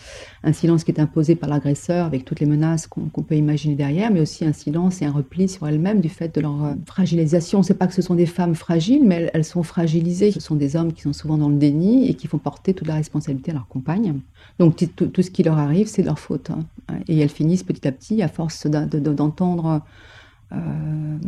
Un 0.42 0.52
silence 0.52 0.84
qui 0.84 0.90
est 0.90 1.00
imposé 1.00 1.36
par 1.36 1.48
l'agresseur 1.48 2.04
avec 2.04 2.26
toutes 2.26 2.40
les 2.40 2.46
menaces 2.46 2.86
qu'on 2.86 3.22
peut 3.22 3.34
imaginer 3.34 3.76
derrière, 3.76 4.10
mais 4.10 4.20
aussi 4.20 4.44
un 4.44 4.52
silence 4.52 5.00
et 5.00 5.06
un 5.06 5.12
repli 5.12 5.48
sur 5.48 5.66
elles-mêmes 5.66 6.02
du 6.02 6.10
fait 6.10 6.34
de 6.34 6.42
leur 6.42 6.64
euh, 6.64 6.74
fragilisation. 6.84 7.62
Sait 7.62 7.72
pas 7.72 7.86
que 7.86 7.94
ce 7.94 8.02
sont 8.02 8.14
des 8.14 8.26
femmes 8.26 8.54
fragiles, 8.54 9.04
mais 9.04 9.30
elles 9.32 9.44
sont 9.44 9.62
fragilisées. 9.62 10.30
Ce 10.30 10.40
sont 10.40 10.56
des 10.56 10.76
hommes 10.76 10.92
qui 10.92 11.00
sont 11.00 11.14
souvent 11.14 11.38
dans 11.38 11.48
le 11.48 11.56
déni 11.56 12.10
et 12.10 12.14
qui 12.14 12.26
font 12.26 12.38
porter 12.38 12.74
toute 12.74 12.88
la 12.88 12.96
responsabilité 12.96 13.52
à 13.52 13.54
leur 13.54 13.68
compagne. 13.68 14.20
Donc 14.58 14.76
tout, 14.96 15.22
ce 15.22 15.30
qui 15.30 15.44
leur 15.44 15.56
arrive, 15.56 15.86
c'est 15.86 16.02
leur 16.02 16.18
faute. 16.18 16.50
Hein. 16.50 16.98
Et 17.08 17.18
elles 17.18 17.30
finissent 17.30 17.62
petit 17.62 17.88
à 17.88 17.92
petit, 17.92 18.22
à 18.22 18.28
force 18.28 18.66
d'entendre... 18.66 19.80
Euh, 20.54 21.18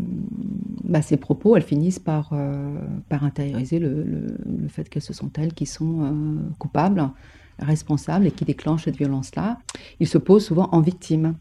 bah, 0.85 1.02
ces 1.02 1.16
propos, 1.16 1.56
elles 1.56 1.62
finissent 1.62 1.99
par, 1.99 2.30
euh, 2.33 2.78
par 3.09 3.25
intérioriser 3.25 3.78
le, 3.78 4.04
le, 4.04 4.68
fait 4.68 4.88
que 4.88 5.00
ce 5.00 5.12
sont 5.12 5.30
elles 5.37 5.52
qui 5.52 5.66
sont 5.66 6.04
euh, 6.04 6.12
coupables, 6.59 7.11
responsables 7.59 8.26
et 8.26 8.30
qui 8.30 8.45
déclenchent 8.45 8.85
cette 8.85 8.97
violence-là. 8.97 9.59
Ils 9.99 10.06
se 10.06 10.18
posent 10.18 10.47
souvent 10.47 10.68
en 10.73 10.80
victime. 10.80 11.35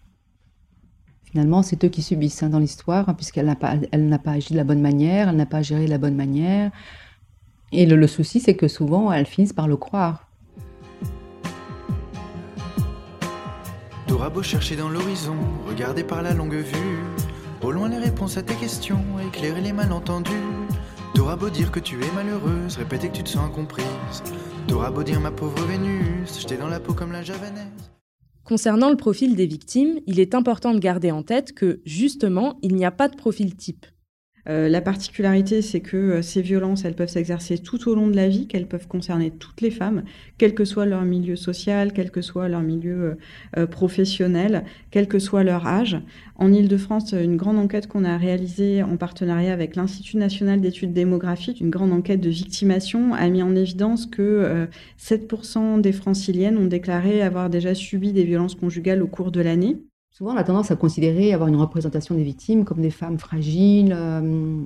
Finalement, 1.25 1.61
c'est 1.61 1.83
eux 1.83 1.89
qui 1.89 2.01
subissent 2.01 2.41
hein, 2.43 2.49
dans 2.49 2.59
l'histoire, 2.59 3.09
hein, 3.09 3.13
puisqu'elle 3.13 3.45
n'a 3.45 3.55
pas, 3.55 3.75
pas 4.23 4.31
agi 4.31 4.53
de 4.53 4.57
la 4.57 4.63
bonne 4.63 4.81
manière, 4.81 5.29
elle 5.29 5.35
n'a 5.35 5.45
pas 5.45 5.61
géré 5.61 5.85
de 5.85 5.89
la 5.89 5.97
bonne 5.97 6.15
manière. 6.15 6.71
Et 7.71 7.85
le, 7.85 8.07
souci, 8.07 8.39
c'est 8.39 8.55
que 8.55 8.67
souvent, 8.67 9.11
elles 9.11 9.25
finissent 9.25 9.53
par 9.53 9.67
le 9.67 9.75
croire. 9.75 10.29
T'auras 14.07 14.29
beau 14.29 14.41
dans 14.77 14.89
l'horizon, 14.89 15.35
regarder 15.67 16.03
par 16.03 16.21
la 16.21 16.33
longue 16.33 16.55
vue, 16.55 16.99
au 17.65 17.71
loin 17.71 17.89
les 17.89 17.97
réponses 17.97 18.37
à 18.37 18.43
tes 18.43 18.53
questions, 18.53 19.03
éclairer 19.27 19.59
les 19.59 19.73
malentendus. 19.73 20.31
T'auras 21.15 21.35
beau 21.35 21.49
dire 21.49 21.71
que 21.71 21.79
tu 21.79 21.95
es 21.95 22.11
malheureuse, 22.13 22.77
répéter 22.77 23.09
que 23.09 23.17
tu 23.17 23.23
te 23.23 23.29
sens 23.29 23.49
incomprise. 23.49 23.85
T'auras 24.67 24.91
beau 24.91 25.01
dire 25.01 25.19
ma 25.19 25.31
pauvre 25.31 25.65
Vénus, 25.65 26.39
j'étais 26.39 26.57
dans 26.57 26.67
la 26.67 26.79
peau 26.79 26.93
comme 26.93 27.11
la 27.11 27.23
javanaise. 27.23 27.65
Concernant 28.43 28.91
le 28.91 28.97
profil 28.97 29.35
des 29.35 29.47
victimes, 29.47 29.99
il 30.05 30.19
est 30.19 30.35
important 30.35 30.75
de 30.75 30.79
garder 30.79 31.09
en 31.09 31.23
tête 31.23 31.53
que, 31.53 31.81
justement, 31.85 32.59
il 32.61 32.75
n'y 32.75 32.85
a 32.85 32.91
pas 32.91 33.07
de 33.07 33.15
profil 33.15 33.55
type. 33.55 33.87
Euh, 34.47 34.69
la 34.69 34.81
particularité, 34.81 35.61
c'est 35.61 35.79
que 35.79 35.97
euh, 35.97 36.21
ces 36.21 36.41
violences, 36.41 36.85
elles 36.85 36.93
peuvent 36.93 37.09
s'exercer 37.09 37.57
tout 37.57 37.89
au 37.89 37.95
long 37.95 38.07
de 38.07 38.15
la 38.15 38.27
vie, 38.27 38.47
qu'elles 38.47 38.67
peuvent 38.67 38.87
concerner 38.87 39.31
toutes 39.31 39.61
les 39.61 39.71
femmes, 39.71 40.03
quel 40.37 40.53
que 40.53 40.65
soit 40.65 40.85
leur 40.85 41.01
milieu 41.01 41.35
social, 41.35 41.93
quel 41.93 42.11
que 42.11 42.21
soit 42.21 42.47
leur 42.47 42.61
milieu 42.61 43.17
euh, 43.57 43.65
professionnel, 43.65 44.63
quel 44.91 45.07
que 45.07 45.17
soit 45.17 45.43
leur 45.43 45.65
âge. 45.65 45.97
En 46.35 46.53
Ile-de-France, 46.53 47.13
une 47.13 47.37
grande 47.37 47.57
enquête 47.57 47.87
qu'on 47.87 48.03
a 48.03 48.17
réalisée 48.17 48.83
en 48.83 48.97
partenariat 48.97 49.53
avec 49.53 49.75
l'Institut 49.75 50.17
national 50.17 50.61
d'études 50.61 50.93
démographiques, 50.93 51.61
une 51.61 51.69
grande 51.69 51.93
enquête 51.93 52.21
de 52.21 52.29
victimation, 52.29 53.13
a 53.13 53.27
mis 53.29 53.41
en 53.41 53.55
évidence 53.55 54.05
que 54.05 54.67
7% 54.99 55.79
des 55.79 55.93
franciliennes 55.93 56.57
ont 56.57 56.65
déclaré 56.65 57.21
avoir 57.21 57.49
déjà 57.49 57.73
subi 57.73 58.11
des 58.11 58.25
violences 58.25 58.55
conjugales 58.55 59.01
au 59.01 59.07
cours 59.07 59.31
de 59.31 59.39
l'année. 59.39 59.77
Souvent, 60.17 60.33
on 60.33 60.37
a 60.37 60.45
tendance 60.45 60.71
à 60.71 60.77
considérer 60.77 61.33
avoir 61.33 61.49
une 61.49 61.57
représentation 61.57 62.15
des 62.15 62.23
victimes 62.23 62.63
comme 62.63 62.79
des 62.79 62.89
femmes 62.89 63.19
fragiles, 63.19 63.93
euh, 63.93 64.63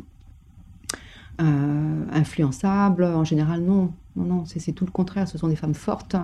euh, 1.42 2.06
influençables. 2.12 3.04
En 3.04 3.24
général, 3.24 3.62
non. 3.62 3.92
Non, 4.16 4.26
non, 4.26 4.44
c'est 4.46 4.74
tout 4.74 4.86
le 4.86 4.92
contraire. 4.92 5.28
Ce 5.28 5.40
sont 5.40 5.48
des 5.48 5.56
femmes 5.56 5.74
fortes, 5.74 6.16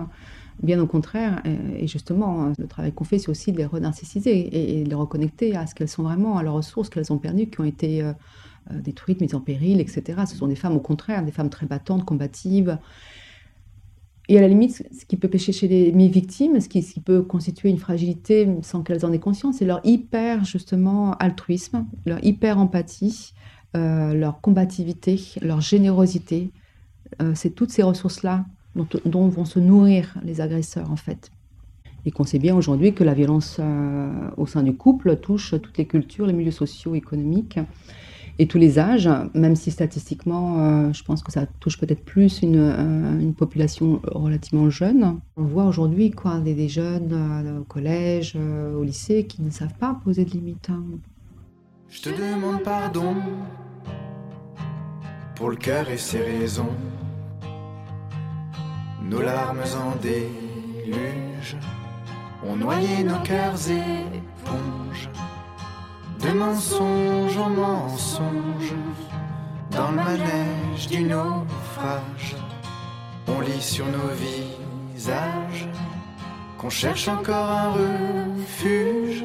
bien 0.62 0.80
au 0.80 0.86
contraire. 0.86 1.42
Et, 1.76 1.88
justement, 1.88 2.52
le 2.56 2.68
travail 2.68 2.92
qu'on 2.92 3.02
fait, 3.02 3.18
c'est 3.18 3.28
aussi 3.28 3.50
de 3.50 3.56
les 3.56 3.66
renarcissiser 3.66 4.78
et, 4.78 4.84
de 4.84 4.88
les 4.88 4.94
reconnecter 4.94 5.56
à 5.56 5.66
ce 5.66 5.74
qu'elles 5.74 5.88
sont 5.88 6.04
vraiment, 6.04 6.38
à 6.38 6.44
leurs 6.44 6.54
ressources 6.54 6.88
qu'elles 6.88 7.12
ont 7.12 7.18
perdues, 7.18 7.48
qui 7.48 7.60
ont 7.60 7.64
été 7.64 8.02
euh, 8.02 8.12
détruites, 8.70 9.20
mises 9.20 9.34
en 9.34 9.40
péril, 9.40 9.80
etc. 9.80 10.22
Ce 10.28 10.36
sont 10.36 10.46
des 10.46 10.54
femmes, 10.54 10.76
au 10.76 10.80
contraire, 10.80 11.24
des 11.24 11.32
femmes 11.32 11.50
très 11.50 11.66
battantes, 11.66 12.04
combatives, 12.04 12.78
et 14.28 14.38
à 14.38 14.40
la 14.40 14.48
limite, 14.48 14.84
ce 14.92 15.04
qui 15.04 15.16
peut 15.16 15.28
pêcher 15.28 15.52
chez 15.52 15.68
les, 15.68 15.92
mes 15.92 16.08
victimes, 16.08 16.60
ce 16.60 16.68
qui, 16.68 16.82
peut 17.00 17.22
constituer 17.22 17.68
une 17.68 17.78
fragilité 17.78 18.48
sans 18.62 18.82
qu'elles 18.82 19.06
en 19.06 19.12
aient 19.12 19.20
conscience, 19.20 19.58
c'est 19.58 19.64
leur 19.64 19.80
hyper, 19.84 20.44
justement, 20.44 21.12
altruisme, 21.14 21.86
leur 22.06 22.24
hyper 22.24 22.58
empathie, 22.58 23.34
euh, 23.76 24.14
leur 24.14 24.40
combativité, 24.40 25.20
leur 25.42 25.60
générosité. 25.60 26.50
Euh, 27.22 27.32
c'est 27.36 27.50
toutes 27.50 27.70
ces 27.70 27.84
ressources-là 27.84 28.46
dont, 28.74 28.88
dont, 29.04 29.28
vont 29.28 29.44
se 29.44 29.60
nourrir 29.60 30.16
les 30.24 30.40
agresseurs, 30.40 30.90
en 30.90 30.96
fait. 30.96 31.30
Et 32.04 32.10
qu'on 32.10 32.24
sait 32.24 32.40
bien 32.40 32.56
aujourd'hui 32.56 32.94
que 32.94 33.04
la 33.04 33.14
violence 33.14 33.58
euh, 33.60 34.10
au 34.36 34.46
sein 34.46 34.64
du 34.64 34.74
couple 34.74 35.16
touche 35.18 35.54
toutes 35.62 35.78
les 35.78 35.86
cultures, 35.86 36.26
les 36.26 36.32
milieux 36.32 36.50
sociaux, 36.50 36.96
économiques 36.96 37.60
et 38.38 38.46
tous 38.46 38.58
les 38.58 38.78
âges, 38.78 39.08
même 39.34 39.56
si 39.56 39.70
statistiquement, 39.70 40.58
euh, 40.58 40.92
je 40.92 41.02
pense 41.02 41.22
que 41.22 41.32
ça 41.32 41.46
touche 41.60 41.78
peut-être 41.78 42.04
plus 42.04 42.42
une, 42.42 42.56
euh, 42.56 43.18
une, 43.18 43.34
population 43.34 44.00
relativement 44.04 44.68
jeune. 44.68 45.20
On 45.36 45.44
voit 45.44 45.64
aujourd'hui 45.64 46.10
quoi, 46.10 46.38
des, 46.40 46.54
des 46.54 46.68
jeunes 46.68 47.12
euh, 47.12 47.60
au 47.60 47.64
collège, 47.64 48.36
au 48.36 48.82
lycée, 48.82 49.24
qui 49.24 49.42
ne 49.42 49.50
savent 49.50 49.74
pas 49.74 49.98
poser 50.04 50.24
de 50.24 50.30
limites. 50.30 50.68
Hein. 50.70 50.82
Je 51.88 52.02
te 52.02 52.08
demande 52.10 52.62
pardon 52.62 53.14
pour 55.34 55.50
le 55.50 55.56
cœur 55.56 55.88
et 55.88 55.98
ses 55.98 56.20
raisons. 56.20 56.74
Nos 59.08 59.22
larmes 59.22 59.60
en 59.60 59.96
déluge 60.02 61.56
ont 62.44 62.56
noyé 62.56 63.02
nos 63.04 63.20
cœurs 63.20 63.70
éponges. 63.70 65.08
De 66.20 66.32
mensonge 66.32 67.36
en 67.36 67.50
mensonge, 67.50 68.74
dans 69.70 69.90
le 69.90 69.96
manège 69.96 70.88
du 70.90 71.02
naufrage, 71.02 72.36
on 73.28 73.40
lit 73.40 73.60
sur 73.60 73.84
nos 73.86 74.10
visages 74.94 75.68
qu'on 76.58 76.70
cherche 76.70 77.08
encore 77.08 77.50
un 77.50 77.70
refuge. 77.72 79.24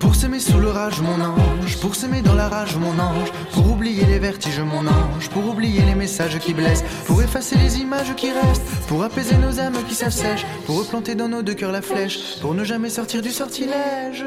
Pour 0.00 0.14
s'aimer 0.14 0.40
sous 0.40 0.58
l'orage, 0.58 1.00
mon 1.00 1.20
ange, 1.20 1.78
pour 1.80 1.94
s'aimer 1.94 2.22
dans 2.22 2.34
la 2.34 2.48
rage, 2.48 2.76
mon 2.76 2.98
ange, 2.98 3.30
pour 3.52 3.70
oublier 3.70 4.04
les 4.04 4.18
vertiges, 4.18 4.60
mon 4.60 4.86
ange, 4.86 5.28
pour 5.30 5.48
oublier 5.48 5.82
les 5.82 5.94
messages 5.94 6.38
qui 6.38 6.54
blessent, 6.54 6.84
pour 7.06 7.22
effacer 7.22 7.56
les 7.56 7.78
images 7.78 8.14
qui 8.16 8.32
restent, 8.32 8.66
pour 8.88 9.04
apaiser 9.04 9.36
nos 9.36 9.60
âmes 9.60 9.82
qui 9.88 9.94
s'assèchent, 9.94 10.46
pour 10.66 10.78
replanter 10.78 11.14
dans 11.14 11.28
nos 11.28 11.42
deux 11.42 11.54
cœurs 11.54 11.72
la 11.72 11.82
flèche, 11.82 12.40
pour 12.40 12.54
ne 12.54 12.64
jamais 12.64 12.90
sortir 12.90 13.22
du 13.22 13.30
sortilège. 13.30 14.24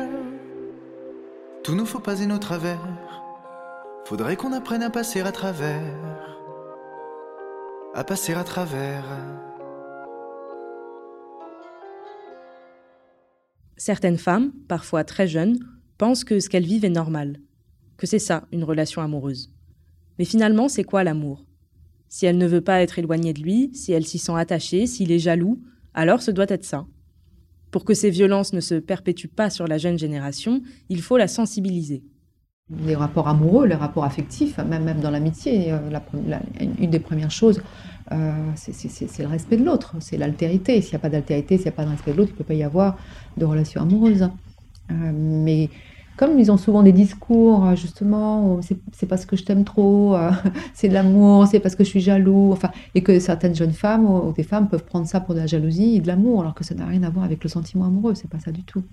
Tout 1.63 1.75
nous 1.75 1.85
faut 1.85 1.99
passer 1.99 2.25
nos 2.25 2.39
travers. 2.39 2.81
Faudrait 4.05 4.35
qu'on 4.35 4.51
apprenne 4.51 4.81
à 4.81 4.89
passer 4.89 5.21
à 5.21 5.31
travers. 5.31 5.83
À 7.93 8.03
passer 8.03 8.33
à 8.33 8.43
travers. 8.43 9.05
Certaines 13.77 14.17
femmes, 14.17 14.51
parfois 14.67 15.03
très 15.03 15.27
jeunes, 15.27 15.59
pensent 15.99 16.23
que 16.23 16.39
ce 16.39 16.49
qu'elles 16.49 16.65
vivent 16.65 16.85
est 16.85 16.89
normal, 16.89 17.39
que 17.95 18.07
c'est 18.07 18.17
ça, 18.17 18.47
une 18.51 18.63
relation 18.63 19.03
amoureuse. 19.03 19.53
Mais 20.17 20.25
finalement, 20.25 20.67
c'est 20.67 20.83
quoi 20.83 21.03
l'amour? 21.03 21.45
Si 22.09 22.25
elle 22.25 22.39
ne 22.39 22.47
veut 22.47 22.61
pas 22.61 22.81
être 22.81 22.97
éloignée 22.97 23.33
de 23.33 23.41
lui, 23.41 23.69
si 23.75 23.91
elle 23.91 24.07
s'y 24.07 24.17
sent 24.17 24.35
attachée, 24.35 24.87
s'il 24.87 25.11
est 25.11 25.19
jaloux, 25.19 25.61
alors 25.93 26.23
ce 26.23 26.31
doit 26.31 26.45
être 26.49 26.65
ça. 26.65 26.87
Pour 27.71 27.85
que 27.85 27.93
ces 27.93 28.09
violences 28.09 28.53
ne 28.53 28.59
se 28.59 28.75
perpétuent 28.75 29.29
pas 29.29 29.49
sur 29.49 29.67
la 29.67 29.77
jeune 29.77 29.97
génération, 29.97 30.61
il 30.89 31.01
faut 31.01 31.17
la 31.17 31.27
sensibiliser. 31.27 32.03
Les 32.85 32.95
rapports 32.95 33.27
amoureux, 33.27 33.65
les 33.65 33.75
rapports 33.75 34.05
affectifs, 34.05 34.57
même, 34.57 34.83
même 34.83 35.01
dans 35.01 35.11
l'amitié, 35.11 35.73
euh, 35.73 35.79
une 36.79 36.89
des 36.89 36.99
premières 36.99 37.31
choses, 37.31 37.61
euh, 38.11 38.31
c'est 38.55 39.19
le 39.19 39.27
respect 39.27 39.57
de 39.57 39.63
l'autre, 39.63 39.95
c'est 39.99 40.17
l'altérité. 40.17 40.81
S'il 40.81 40.91
n'y 40.91 40.95
a 40.95 40.99
pas 40.99 41.09
d'altérité, 41.09 41.57
s'il 41.57 41.65
n'y 41.65 41.69
a 41.69 41.73
pas 41.73 41.85
de 41.85 41.89
respect 41.89 42.11
de 42.11 42.17
l'autre, 42.17 42.31
il 42.31 42.33
ne 42.33 42.37
peut 42.37 42.43
pas 42.43 42.53
y 42.53 42.63
avoir 42.63 42.97
de 43.37 43.45
relation 43.45 43.81
amoureuse. 43.81 44.23
Euh, 44.23 45.11
mais 45.13 45.69
comme 46.21 46.37
ils 46.37 46.51
ont 46.51 46.57
souvent 46.57 46.83
des 46.83 46.91
discours, 46.91 47.65
euh, 47.65 47.75
justement, 47.75 48.59
c'est 48.61 49.07
parce 49.07 49.25
que 49.25 49.35
je 49.35 49.43
t'aime 49.43 49.63
trop, 49.63 50.15
euh, 50.15 50.29
c'est 50.75 50.87
de 50.87 50.93
l'amour, 50.93 51.47
c'est 51.47 51.59
parce 51.59 51.73
que 51.73 51.83
je 51.83 51.89
suis 51.89 51.99
jaloux, 51.99 52.51
enfin, 52.51 52.69
et 52.93 53.01
que 53.01 53.19
certaines 53.19 53.55
jeunes 53.55 53.73
femmes 53.73 54.05
ou 54.05 54.31
des 54.31 54.43
femmes 54.43 54.69
peuvent 54.69 54.85
prendre 54.85 55.07
ça 55.07 55.19
pour 55.19 55.33
de 55.33 55.39
la 55.39 55.47
jalousie 55.47 55.95
et 55.95 55.99
de 55.99 56.05
l'amour, 56.05 56.41
alors 56.41 56.53
que 56.53 56.63
ça 56.63 56.75
n'a 56.75 56.85
rien 56.85 57.01
à 57.01 57.09
voir 57.09 57.25
avec 57.25 57.43
le 57.43 57.49
sentiment 57.49 57.85
amoureux, 57.85 58.13
c'est 58.13 58.29
pas 58.29 58.37
ça 58.37 58.51
du 58.51 58.63
tout. 58.63 58.83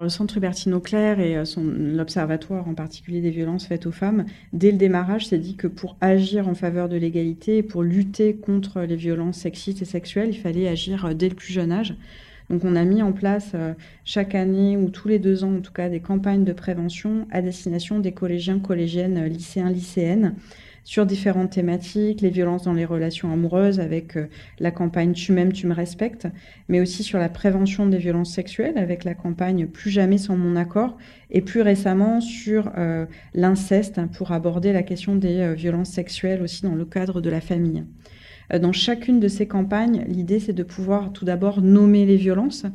Le 0.00 0.08
Centre 0.08 0.36
Hubertine 0.36 0.72
Auclair 0.72 1.18
et 1.18 1.36
euh, 1.36 1.44
l'Observatoire 1.58 2.68
en 2.68 2.74
particulier 2.74 3.20
des 3.20 3.30
violences 3.30 3.66
faites 3.66 3.86
aux 3.86 3.92
femmes, 3.92 4.24
dès 4.52 4.70
le 4.70 4.78
démarrage, 4.78 5.26
s'est 5.26 5.38
dit 5.38 5.56
que 5.56 5.66
pour 5.66 5.96
agir 6.00 6.46
en 6.46 6.54
faveur 6.54 6.88
de 6.88 6.96
l'égalité, 6.96 7.64
pour 7.64 7.82
lutter 7.82 8.36
contre 8.36 8.82
les 8.82 8.96
violences 8.96 9.38
sexistes 9.38 9.82
et 9.82 9.86
sexuelles, 9.86 10.30
il 10.30 10.38
fallait 10.38 10.68
agir 10.68 11.16
dès 11.16 11.30
le 11.30 11.34
plus 11.34 11.52
jeune 11.52 11.72
âge. 11.72 11.96
Donc 12.50 12.64
on 12.64 12.74
a 12.74 12.84
mis 12.84 13.00
en 13.00 13.12
place 13.12 13.52
euh, 13.54 13.74
chaque 14.04 14.34
année 14.34 14.76
ou 14.76 14.90
tous 14.90 15.06
les 15.06 15.20
deux 15.20 15.44
ans 15.44 15.54
en 15.54 15.60
tout 15.60 15.72
cas 15.72 15.88
des 15.88 16.00
campagnes 16.00 16.44
de 16.44 16.52
prévention 16.52 17.28
à 17.30 17.42
destination 17.42 18.00
des 18.00 18.10
collégiens, 18.10 18.58
collégiennes, 18.58 19.18
euh, 19.18 19.28
lycéens, 19.28 19.70
lycéennes. 19.70 20.34
sur 20.82 21.06
différentes 21.06 21.50
thématiques, 21.50 22.22
les 22.22 22.30
violences 22.30 22.64
dans 22.64 22.72
les 22.72 22.84
relations 22.84 23.32
amoureuses 23.32 23.78
avec 23.78 24.18
la 24.58 24.70
campagne 24.72 25.12
Tu 25.12 25.30
m'aimes, 25.30 25.52
tu 25.52 25.68
me 25.68 25.74
respectes, 25.74 26.26
mais 26.68 26.80
aussi 26.80 27.04
sur 27.04 27.18
la 27.20 27.28
prévention 27.28 27.86
des 27.86 27.98
violences 27.98 28.32
sexuelles 28.32 28.78
avec 28.78 29.04
la 29.04 29.14
campagne 29.14 29.66
Plus 29.66 29.90
jamais 29.90 30.18
sans 30.18 30.36
mon 30.36 30.56
accord, 30.56 30.96
et 31.30 31.42
plus 31.42 31.60
récemment 31.60 32.20
sur 32.20 32.72
l'inceste 33.34 33.98
hein, 33.98 34.08
pour 34.08 34.32
aborder 34.32 34.72
la 34.72 34.82
question 34.82 35.14
des 35.14 35.54
violences 35.54 35.90
sexuelles 35.90 36.42
aussi 36.42 36.62
dans 36.62 36.74
le 36.74 36.86
cadre 36.86 37.20
de 37.20 37.30
la 37.30 37.42
famille. 37.42 37.84
Dans 38.58 38.72
chacune 38.72 39.20
de 39.20 39.28
ces 39.28 39.46
campagnes, 39.46 40.04
l'idée 40.08 40.40
c'est 40.40 40.52
de 40.52 40.62
pouvoir 40.62 41.12
tout 41.12 41.24
d'abord 41.24 41.62
nommer 41.62 42.04
les 42.04 42.16
violences, 42.16 42.66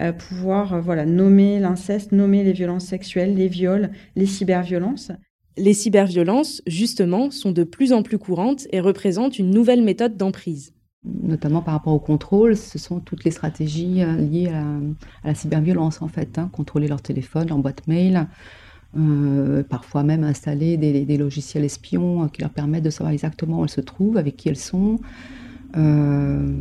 euh, 0.00 0.12
pouvoir 0.12 0.74
euh, 0.74 0.80
voilà, 0.80 1.04
nommer 1.04 1.60
l'inceste, 1.60 2.12
nommer 2.12 2.42
les 2.42 2.52
violences 2.52 2.86
sexuelles, 2.86 3.34
les 3.34 3.48
viols, 3.48 3.90
les 4.16 4.26
cyberviolences. 4.26 5.12
Les 5.56 5.74
cyberviolences, 5.74 6.62
justement, 6.66 7.30
sont 7.30 7.52
de 7.52 7.64
plus 7.64 7.92
en 7.92 8.02
plus 8.02 8.18
courantes 8.18 8.66
et 8.70 8.80
représentent 8.80 9.38
une 9.38 9.50
nouvelle 9.50 9.82
méthode 9.82 10.16
d'emprise. 10.16 10.72
Notamment 11.04 11.60
par 11.60 11.74
rapport 11.74 11.92
au 11.92 11.98
contrôle, 11.98 12.56
ce 12.56 12.78
sont 12.78 13.00
toutes 13.00 13.24
les 13.24 13.30
stratégies 13.30 14.02
euh, 14.02 14.16
liées 14.16 14.48
à 14.48 15.28
la, 15.28 15.34
cyberviolence, 15.34 16.02
en 16.02 16.08
fait. 16.08 16.38
Hein. 16.38 16.48
contrôler 16.52 16.88
leur 16.88 17.02
téléphone, 17.02 17.48
leur 17.48 17.58
boîte 17.58 17.86
mail, 17.86 18.26
parfois 19.68 20.02
même 20.02 20.24
installer 20.24 20.76
des, 20.76 21.16
logiciels 21.16 21.64
espions 21.64 22.28
qui 22.28 22.40
leur 22.40 22.50
permettent 22.50 22.84
de 22.84 22.90
savoir 22.90 23.12
exactement 23.12 23.60
où 23.60 23.64
elles 23.64 23.70
se 23.70 23.80
trouvent, 23.80 24.16
avec 24.16 24.36
qui 24.36 24.48
elles 24.48 24.56
sont. 24.56 24.98
Euh, 25.76 26.52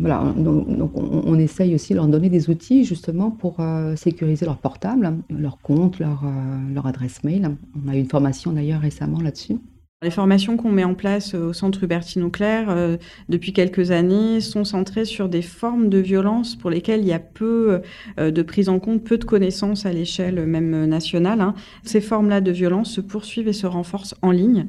voilà, 0.00 0.34
donc, 0.36 0.90
on, 0.94 1.38
essaye 1.38 1.74
aussi 1.74 1.92
de 1.92 1.96
leur 1.96 2.08
donner 2.08 2.28
des 2.28 2.50
outils 2.50 2.84
justement 2.84 3.30
pour 3.30 3.56
euh, 3.60 3.96
sécuriser 3.96 4.44
leur 4.44 4.58
portable, 4.58 5.14
leur 5.30 5.58
compte, 5.58 5.98
leur, 5.98 6.24
euh, 6.24 6.74
leur 6.74 6.86
adresse 6.86 7.24
mail. 7.24 7.56
On 7.84 7.88
a 7.88 7.96
eu 7.96 8.00
une 8.00 8.08
formation 8.08 8.52
d'ailleurs 8.52 8.80
récemment 8.80 9.20
là-dessus. 9.20 9.56
Les 10.02 10.10
formations 10.10 10.56
qu'on 10.56 10.72
met 10.72 10.82
en 10.82 10.94
place 10.94 11.34
au 11.34 11.52
centre 11.52 11.84
Hubertine 11.84 12.22
Auclair 12.22 12.70
euh, 12.70 12.96
depuis 13.28 13.52
quelques 13.52 13.90
années 13.90 14.40
sont 14.40 14.64
centrées 14.64 15.04
sur 15.04 15.28
des 15.28 15.42
formes 15.42 15.90
de 15.90 15.98
violence 15.98 16.56
pour 16.56 16.70
lesquelles 16.70 17.00
il 17.00 17.08
y 17.08 17.12
a 17.12 17.18
peu 17.18 17.82
euh, 18.18 18.30
de 18.30 18.40
prise 18.42 18.70
en 18.70 18.78
compte, 18.78 19.04
peu 19.04 19.18
de 19.18 19.26
connaissances 19.26 19.84
à 19.84 19.92
l'échelle 19.92 20.46
même 20.46 20.86
nationale. 20.86 21.42
Hein. 21.42 21.54
Ces 21.82 22.00
formes-là 22.00 22.40
de 22.40 22.50
violence 22.50 22.90
se 22.90 23.02
poursuivent 23.02 23.48
et 23.48 23.52
se 23.52 23.66
renforcent 23.66 24.14
en 24.22 24.30
ligne 24.30 24.68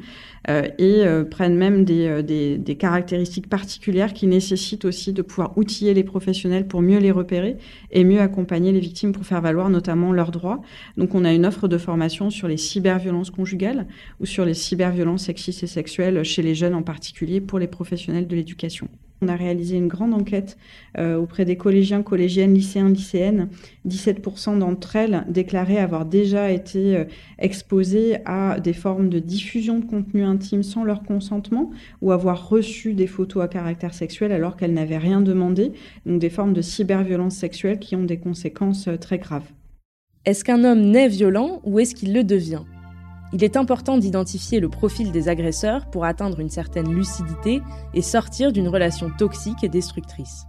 euh, 0.49 0.63
et 0.77 1.05
prennent 1.29 1.55
même 1.55 1.85
des, 1.85 2.21
des, 2.23 2.57
des, 2.57 2.75
caractéristiques 2.75 3.47
particulières 3.47 4.11
qui 4.11 4.27
nécessitent 4.27 4.83
aussi 4.83 5.13
de 5.13 5.21
pouvoir 5.21 5.57
outiller 5.57 5.93
les 5.93 6.03
professionnels 6.03 6.67
pour 6.67 6.81
mieux 6.81 6.97
les 6.97 7.11
repérer 7.11 7.57
et 7.91 8.03
mieux 8.03 8.19
accompagner 8.19 8.73
les 8.73 8.81
victimes 8.81 9.13
pour 9.13 9.25
faire 9.25 9.39
valoir 9.39 9.69
notamment 9.69 10.11
leurs 10.11 10.31
droits. 10.31 10.61
Donc 10.97 11.15
on 11.15 11.23
a 11.23 11.31
une 11.31 11.45
offre 11.45 11.69
de 11.69 11.77
formation 11.77 12.29
sur 12.29 12.49
les 12.49 12.57
cyberviolences 12.57 13.29
conjugales 13.29 13.87
ou 14.19 14.25
sur 14.25 14.43
les 14.43 14.55
cyberviolences 14.55 15.20
sexistes 15.21 15.63
et 15.63 15.67
sexuelles 15.67 16.23
chez 16.23 16.41
les 16.41 16.55
jeunes 16.55 16.75
en 16.75 16.83
particulier 16.83 17.39
pour 17.39 17.59
les 17.59 17.67
professionnels 17.67 18.27
de 18.27 18.35
l'éducation. 18.35 18.89
On 19.23 19.27
a 19.27 19.35
réalisé 19.35 19.77
une 19.77 19.87
grande 19.87 20.15
enquête 20.15 20.57
euh, 20.97 21.15
auprès 21.15 21.45
des 21.45 21.55
collégiens, 21.55 22.01
collégiennes, 22.01 22.55
lycéens, 22.55 22.89
lycéennes. 22.89 23.49
17% 23.87 24.57
d'entre 24.57 24.95
elles 24.95 25.25
déclaraient 25.29 25.77
avoir 25.77 26.07
déjà 26.07 26.51
été 26.51 26.97
euh, 26.97 27.03
exposées 27.37 28.17
à 28.25 28.59
des 28.59 28.73
formes 28.73 29.09
de 29.09 29.19
diffusion 29.19 29.77
de 29.77 29.85
contenu 29.85 30.23
intime 30.23 30.63
sans 30.63 30.83
leur 30.83 31.03
consentement 31.03 31.69
ou 32.01 32.11
avoir 32.11 32.49
reçu 32.49 32.95
des 32.95 33.05
photos 33.05 33.43
à 33.43 33.47
caractère 33.47 33.93
sexuel 33.93 34.31
alors 34.31 34.57
qu'elles 34.57 34.73
n'avaient 34.73 34.97
rien 34.97 35.21
demandé. 35.21 35.71
Donc 36.07 36.19
des 36.19 36.31
formes 36.31 36.53
de 36.53 36.63
cyberviolence 36.63 37.35
sexuelle 37.35 37.77
qui 37.77 37.95
ont 37.95 38.03
des 38.03 38.17
conséquences 38.17 38.87
euh, 38.87 38.97
très 38.97 39.19
graves. 39.19 39.51
Est-ce 40.25 40.43
qu'un 40.43 40.63
homme 40.63 40.81
naît 40.81 41.09
violent 41.09 41.61
ou 41.63 41.79
est-ce 41.79 41.93
qu'il 41.93 42.11
le 42.13 42.23
devient? 42.23 42.63
Il 43.33 43.43
est 43.43 43.57
important 43.57 43.97
d'identifier 43.97 44.59
le 44.59 44.69
profil 44.69 45.11
des 45.11 45.29
agresseurs 45.29 45.89
pour 45.89 46.05
atteindre 46.05 46.39
une 46.39 46.49
certaine 46.49 46.93
lucidité 46.93 47.61
et 47.93 48.01
sortir 48.01 48.51
d'une 48.51 48.67
relation 48.67 49.09
toxique 49.09 49.63
et 49.63 49.69
destructrice. 49.69 50.45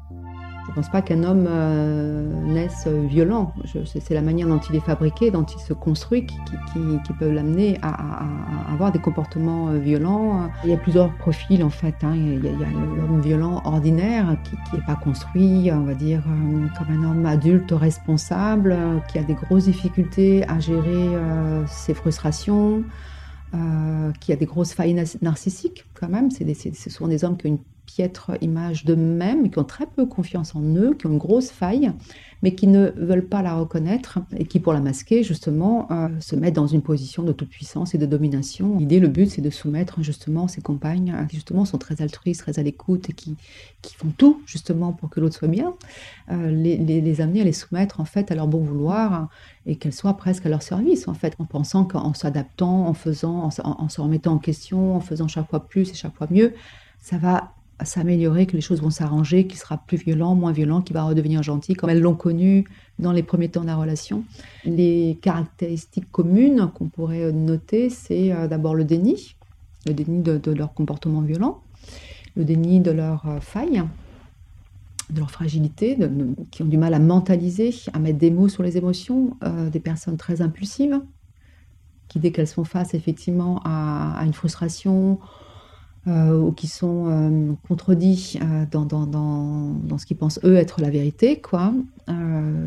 Je 0.64 0.70
ne 0.70 0.74
pense 0.76 0.90
pas 0.90 1.02
qu'un 1.02 1.24
homme 1.24 1.46
euh, 1.48 2.24
naisse 2.44 2.86
violent. 2.86 3.52
C'est 3.84 4.14
la 4.14 4.22
manière 4.22 4.46
dont 4.46 4.60
il 4.60 4.76
est 4.76 4.80
fabriqué, 4.80 5.30
dont 5.32 5.44
il 5.44 5.58
se 5.58 5.72
construit, 5.72 6.26
qui, 6.26 7.12
peut 7.18 7.30
l'amener 7.30 7.78
à, 7.82 8.26
avoir 8.72 8.92
des 8.92 9.00
comportements 9.00 9.68
euh, 9.68 9.78
violents. 9.78 10.48
Il 10.64 10.70
y 10.70 10.72
a 10.72 10.76
plusieurs 10.76 11.12
profils 11.14 11.62
en 11.64 11.70
fait. 11.70 11.96
Hein. 12.02 12.14
Il 12.14 12.44
y 12.44 12.48
a, 12.48 12.70
l'homme 12.96 13.20
violent 13.20 13.60
ordinaire 13.64 14.36
qui 14.44 14.76
n'est 14.76 14.84
pas 14.84 14.94
construit, 14.94 15.70
on 15.72 15.82
va 15.82 15.94
dire, 15.94 16.22
euh, 16.28 16.66
comme 16.78 16.96
un 16.96 17.10
homme 17.10 17.26
adulte 17.26 17.72
responsable, 17.72 18.76
qui 19.08 19.18
a 19.18 19.24
des 19.24 19.34
grosses 19.34 19.64
difficultés 19.64 20.48
à 20.48 20.60
gérer 20.60 21.08
ses 21.66 21.94
frustrations. 21.94 22.84
qui 24.20 24.32
a 24.32 24.36
des 24.36 24.46
grosses 24.46 24.72
failles 24.72 24.94
narcissiques 25.20 25.84
quand 25.94 26.08
même. 26.08 26.30
C'est 26.30 26.46
ce 26.54 26.90
sont 26.90 27.08
des 27.08 27.24
hommes 27.24 27.36
qui 27.36 27.46
ont 27.48 27.50
une 27.50 27.58
piètre 27.94 28.30
image 28.40 28.84
d'eux-mêmes, 28.84 29.50
qui 29.50 29.58
ont 29.58 29.64
très 29.64 29.86
peu 29.86 30.06
confiance 30.06 30.54
en 30.54 30.62
eux, 30.62 30.94
qui 30.94 31.06
ont 31.06 31.10
une 31.10 31.18
grosse 31.18 31.50
faille, 31.50 31.92
mais 32.42 32.54
qui 32.54 32.66
ne 32.66 32.90
veulent 32.96 33.26
pas 33.26 33.42
la 33.42 33.54
reconnaître 33.54 34.18
et 34.36 34.46
qui, 34.46 34.60
pour 34.60 34.72
la 34.72 34.80
masquer, 34.80 35.22
justement, 35.22 35.86
euh, 35.92 36.08
se 36.18 36.34
mettent 36.34 36.54
dans 36.54 36.66
une 36.66 36.80
position 36.80 37.22
de 37.22 37.32
toute 37.32 37.50
puissance 37.50 37.94
et 37.94 37.98
de 37.98 38.06
domination. 38.06 38.78
L'idée, 38.78 38.98
le 38.98 39.08
but, 39.08 39.30
c'est 39.30 39.42
de 39.42 39.50
soumettre 39.50 40.02
justement 40.02 40.48
ces 40.48 40.62
compagnes 40.62 41.14
qui, 41.28 41.36
justement, 41.36 41.66
sont 41.66 41.76
très 41.76 42.00
altruistes, 42.00 42.40
très 42.40 42.58
à 42.58 42.62
l'écoute 42.62 43.10
et 43.10 43.12
qui, 43.12 43.36
qui 43.82 43.94
font 43.94 44.12
tout, 44.16 44.40
justement, 44.46 44.92
pour 44.92 45.10
que 45.10 45.20
l'autre 45.20 45.36
soit 45.36 45.48
bien, 45.48 45.74
euh, 46.30 46.50
les, 46.50 47.20
amener 47.20 47.42
à 47.42 47.44
les 47.44 47.52
soumettre, 47.52 48.00
en 48.00 48.06
fait, 48.06 48.32
à 48.32 48.34
leur 48.34 48.48
bon 48.48 48.60
vouloir 48.60 49.28
et 49.66 49.76
qu'elles 49.76 49.92
soient 49.92 50.16
presque 50.16 50.46
à 50.46 50.48
leur 50.48 50.62
service, 50.62 51.08
en 51.08 51.14
fait, 51.14 51.34
en 51.38 51.44
pensant 51.44 51.84
qu'en 51.84 52.14
s'adaptant, 52.14 52.88
en 52.88 52.94
faisant, 52.94 53.50
en 53.62 53.88
se 53.88 54.00
remettant 54.00 54.32
en 54.32 54.38
question, 54.38 54.96
en 54.96 55.00
faisant 55.00 55.28
chaque 55.28 55.50
fois 55.50 55.68
plus 55.68 55.90
et 55.90 55.94
chaque 55.94 56.16
fois 56.16 56.26
mieux, 56.30 56.54
ça 57.00 57.18
va 57.18 57.52
s'améliorer, 57.84 58.46
que 58.46 58.54
les 58.54 58.60
choses 58.60 58.80
vont 58.80 58.90
s'arranger, 58.90 59.46
qu'il 59.46 59.58
sera 59.58 59.78
plus 59.78 59.96
violent, 59.96 60.34
moins 60.34 60.52
violent, 60.52 60.82
qu'il 60.82 60.94
va 60.94 61.02
redevenir 61.04 61.42
gentil, 61.42 61.74
comme 61.74 61.90
elles 61.90 62.00
l'ont 62.00 62.14
connu 62.14 62.64
dans 62.98 63.12
les 63.12 63.22
premiers 63.22 63.48
temps 63.48 63.62
de 63.62 63.66
la 63.66 63.76
relation. 63.76 64.24
Les 64.64 65.18
caractéristiques 65.20 66.10
communes 66.10 66.70
qu'on 66.74 66.88
pourrait 66.88 67.32
noter, 67.32 67.90
c'est 67.90 68.32
euh, 68.32 68.46
d'abord 68.48 68.74
le 68.74 68.84
déni, 68.84 69.34
le 69.86 69.94
déni 69.94 70.22
de, 70.22 70.52
leur 70.52 70.74
comportement 70.74 71.20
violent, 71.20 71.62
le 72.36 72.44
déni 72.44 72.80
de 72.80 72.90
leurs 72.90 73.26
euh, 73.26 73.40
failles, 73.40 73.82
de 75.10 75.18
leur 75.18 75.30
fragilité, 75.30 75.98
qui 76.50 76.62
ont 76.62 76.66
du 76.66 76.78
mal 76.78 76.94
à 76.94 76.98
mentaliser, 76.98 77.74
à 77.92 77.98
mettre 77.98 78.18
des 78.18 78.30
mots 78.30 78.48
sur 78.48 78.62
les 78.62 78.76
émotions, 78.76 79.36
euh, 79.44 79.68
des 79.68 79.80
personnes 79.80 80.16
très 80.16 80.40
impulsives, 80.40 81.00
qui 82.08 82.18
dès 82.18 82.30
qu'elles 82.30 82.46
sont 82.46 82.64
face 82.64 82.94
effectivement 82.94 83.60
à 83.64 84.22
une 84.24 84.34
frustration, 84.34 85.18
euh, 86.08 86.36
ou 86.36 86.50
qui 86.50 86.66
sont 86.66 87.06
euh, 87.06 87.52
contredits 87.68 88.36
euh, 88.42 88.66
dans, 88.68 88.84
dans, 88.84 89.06
dans, 89.06 89.98
ce 89.98 90.04
qu'ils 90.04 90.16
pensent 90.16 90.40
eux 90.42 90.56
être 90.56 90.80
la 90.80 90.90
vérité, 90.90 91.40
quoi, 91.40 91.72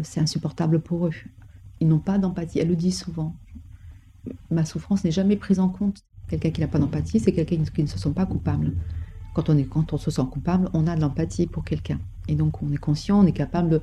c'est 0.03 0.21
insupportable 0.21 0.79
pour 0.79 1.07
eux. 1.07 1.11
Ils 1.81 1.87
n'ont 1.89 1.99
pas 1.99 2.17
d'empathie. 2.17 2.59
Elle 2.59 2.69
le 2.69 2.77
dit 2.77 2.93
souvent. 2.93 3.35
Ma 4.49 4.63
souffrance 4.63 5.03
n'est 5.03 5.11
jamais 5.11 5.35
prise 5.35 5.59
en 5.59 5.67
compte. 5.67 6.01
Quelqu'un 6.29 6.51
qui 6.51 6.61
n'a 6.61 6.67
pas 6.67 6.79
d'empathie, 6.79 7.19
c'est 7.19 7.33
quelqu'un 7.33 7.57
qui 7.57 7.81
ne 7.83 7.87
se 7.87 7.99
sent 7.99 8.11
pas 8.11 8.25
coupable. 8.25 8.71
Quand 9.33 9.49
on, 9.49 9.57
est, 9.57 9.65
quand 9.65 9.91
on 9.91 9.97
se 9.97 10.09
sent 10.09 10.25
coupable, 10.31 10.69
on 10.73 10.87
a 10.87 10.95
de 10.95 11.01
l'empathie 11.01 11.45
pour 11.45 11.65
quelqu'un. 11.65 11.99
Et 12.29 12.35
donc 12.35 12.63
on 12.63 12.71
est 12.71 12.77
conscient, 12.77 13.19
on 13.19 13.25
est 13.25 13.33
capable 13.33 13.67
de, 13.69 13.81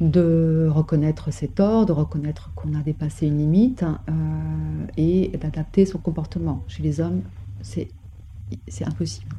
de 0.00 0.68
reconnaître 0.70 1.32
ses 1.32 1.48
torts, 1.48 1.84
de 1.84 1.92
reconnaître 1.92 2.52
qu'on 2.54 2.74
a 2.74 2.82
dépassé 2.82 3.26
une 3.26 3.38
limite 3.38 3.84
et 4.96 5.36
d'adapter 5.36 5.84
son 5.84 5.98
comportement. 5.98 6.62
Chez 6.68 6.84
les 6.84 7.00
hommes, 7.00 7.22
c'est 7.60 7.88
c'est 8.68 8.86
impossible. 8.86 9.34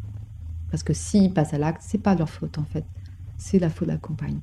Parce 0.71 0.83
que 0.83 0.93
s'ils 0.93 1.33
passent 1.33 1.53
à 1.53 1.57
l'acte, 1.57 1.81
c'est 1.83 2.01
pas 2.01 2.15
leur 2.15 2.29
faute 2.29 2.57
en 2.57 2.65
fait, 2.65 2.85
c'est 3.37 3.59
la 3.59 3.69
faute 3.69 3.87
de 3.87 3.93
la 3.93 3.97
compagne. 3.97 4.39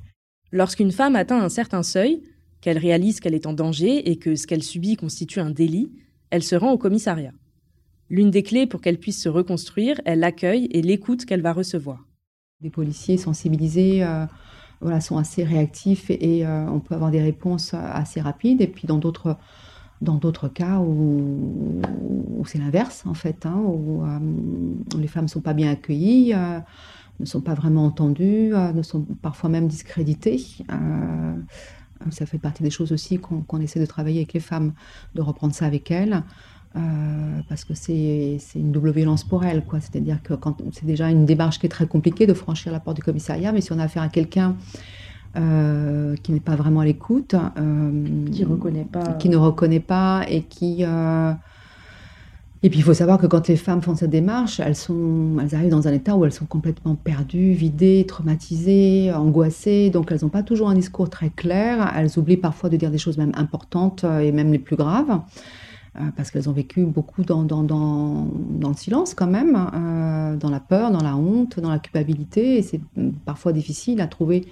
Lorsqu'une 0.51 0.91
femme 0.91 1.15
atteint 1.15 1.41
un 1.41 1.49
certain 1.49 1.83
seuil, 1.83 2.21
qu'elle 2.61 2.77
réalise 2.77 3.19
qu'elle 3.19 3.35
est 3.35 3.45
en 3.45 3.53
danger 3.53 4.09
et 4.09 4.17
que 4.17 4.35
ce 4.35 4.47
qu'elle 4.47 4.63
subit 4.63 4.95
constitue 4.95 5.39
un 5.39 5.51
délit, 5.51 5.91
elle 6.29 6.43
se 6.43 6.55
rend 6.55 6.71
au 6.71 6.77
commissariat. 6.77 7.31
L'une 8.09 8.31
des 8.31 8.43
clés 8.43 8.67
pour 8.67 8.81
qu'elle 8.81 8.99
puisse 8.99 9.21
se 9.21 9.29
reconstruire 9.29 9.99
est 10.05 10.15
l'accueil 10.15 10.67
et 10.71 10.81
l'écoute 10.81 11.25
qu'elle 11.25 11.41
va 11.41 11.53
recevoir. 11.53 12.05
Les 12.61 12.69
policiers 12.69 13.17
sensibilisés 13.17 14.03
euh, 14.03 14.25
voilà, 14.81 15.01
sont 15.01 15.17
assez 15.17 15.43
réactifs 15.43 16.09
et, 16.09 16.45
euh, 16.45 16.67
on 16.69 16.79
peut 16.79 16.95
avoir 16.95 17.11
des 17.11 17.21
réponses 17.21 17.73
assez 17.73 18.21
rapides. 18.21 18.61
Et 18.61 18.67
puis 18.67 18.87
dans 18.87 18.97
d'autres 18.97 19.37
dans 20.01 20.15
d'autres 20.15 20.47
cas 20.47 20.79
où, 20.79 21.81
c'est 22.45 22.59
l'inverse, 22.59 23.03
en 23.05 23.13
fait, 23.13 23.45
hein, 23.45 23.59
où, 23.65 24.03
euh, 24.03 24.19
les 24.97 25.07
femmes 25.07 25.25
ne 25.25 25.29
sont 25.29 25.41
pas 25.41 25.53
bien 25.53 25.71
accueillies, 25.71 26.33
euh, 26.33 26.59
ne 27.19 27.25
sont 27.25 27.41
pas 27.41 27.55
vraiment 27.55 27.85
entendues, 27.85 28.53
euh, 28.53 28.71
ne 28.71 28.83
sont 28.83 29.01
parfois 29.21 29.49
même 29.49 29.67
discréditées. 29.67 30.41
ça 32.11 32.25
fait 32.27 32.37
partie 32.37 32.63
des 32.63 32.69
choses 32.69 32.91
aussi 32.91 33.17
qu'on 33.17 33.59
essaie 33.59 33.79
de 33.79 33.85
travailler 33.85 34.19
avec 34.19 34.33
les 34.33 34.39
femmes, 34.39 34.73
de 35.15 35.21
reprendre 35.21 35.53
ça 35.53 35.65
avec 35.65 35.91
elles. 35.91 36.23
parce 37.49 37.65
que 37.65 37.73
c'est 37.73 38.39
une 38.55 38.71
double 38.71 38.91
violence 38.91 39.23
pour 39.23 39.43
elles. 39.43 39.63
C'est-à-dire 39.79 40.21
que 40.21 40.35
c'est 40.73 40.85
déjà 40.85 41.09
une 41.09 41.25
démarche 41.25 41.57
qui 41.59 41.65
est 41.65 41.69
très 41.69 41.87
compliquée 41.87 42.27
de 42.27 42.35
franchir 42.35 42.71
la 42.71 42.79
porte 42.79 42.97
du 42.97 43.03
commissariat, 43.03 43.51
mais 43.51 43.61
si 43.61 43.71
on 43.73 43.79
a 43.79 43.85
affaire 43.85 44.03
à 44.03 44.09
quelqu'un 44.09 44.55
euh, 45.37 46.15
qui 46.23 46.31
n'est 46.31 46.39
pas 46.39 46.55
vraiment 46.55 46.79
à 46.79 46.85
l'écoute, 46.85 47.35
euh, 47.35 48.25
qui 48.31 48.43
reconnaît 48.43 48.87
pas, 48.91 49.03
qui 49.13 49.29
ne 49.29 49.37
reconnaît 49.37 49.79
pas 49.79 50.23
et 50.27 50.41
qui 50.41 50.83
euh, 50.83 51.31
Et 52.63 52.69
puis 52.69 52.79
il 52.79 52.81
faut 52.81 52.95
savoir 52.95 53.19
que 53.19 53.27
quand 53.27 53.47
les 53.47 53.55
femmes 53.55 53.83
font 53.83 53.95
cette 53.95 54.09
démarche, 54.09 54.59
elles, 54.59 54.75
sont, 54.75 55.37
elles 55.39 55.53
arrivent 55.53 55.71
dans 55.71 55.87
un 55.87 55.93
état 55.93 56.15
où 56.15 56.25
elles 56.25 56.31
sont 56.31 56.47
complètement 56.47 56.95
perdues, 56.95 57.51
vidées, 57.51 58.05
traumatisées, 58.07 59.13
angoissées. 59.13 59.91
Donc 59.91 60.11
elles 60.11 60.19
n'ont 60.23 60.29
pas 60.29 60.43
toujours 60.43 60.69
un 60.69 60.75
discours 60.75 61.09
très 61.09 61.29
clair. 61.29 61.93
Elles 61.95 62.17
oublient 62.17 62.37
parfois 62.37 62.69
de 62.69 62.77
dire 62.77 62.89
des 62.89 62.97
choses 62.97 63.19
même 63.19 63.33
importantes 63.35 64.03
et 64.03 64.31
même 64.31 64.51
les 64.51 64.59
plus 64.59 64.75
graves. 64.75 65.21
Parce 66.15 66.29
qu'elles 66.29 66.47
ont 66.47 66.53
vécu 66.53 66.85
beaucoup 66.85 67.23
dans, 67.23 67.41
dans, 67.41 67.63
dans, 67.63 68.27
dans, 68.35 68.69
le 68.69 68.75
silence 68.75 69.15
quand 69.15 69.25
même, 69.25 69.55
euh, 69.73 70.35
dans 70.35 70.51
la 70.51 70.59
peur, 70.59 70.91
dans 70.91 71.01
la 71.01 71.15
honte, 71.15 71.59
dans 71.59 71.71
la 71.71 71.79
culpabilité. 71.79 72.57
Et 72.57 72.61
c'est 72.61 72.79
parfois 73.25 73.51
difficile 73.51 73.99
à 73.99 74.05
trouver 74.05 74.45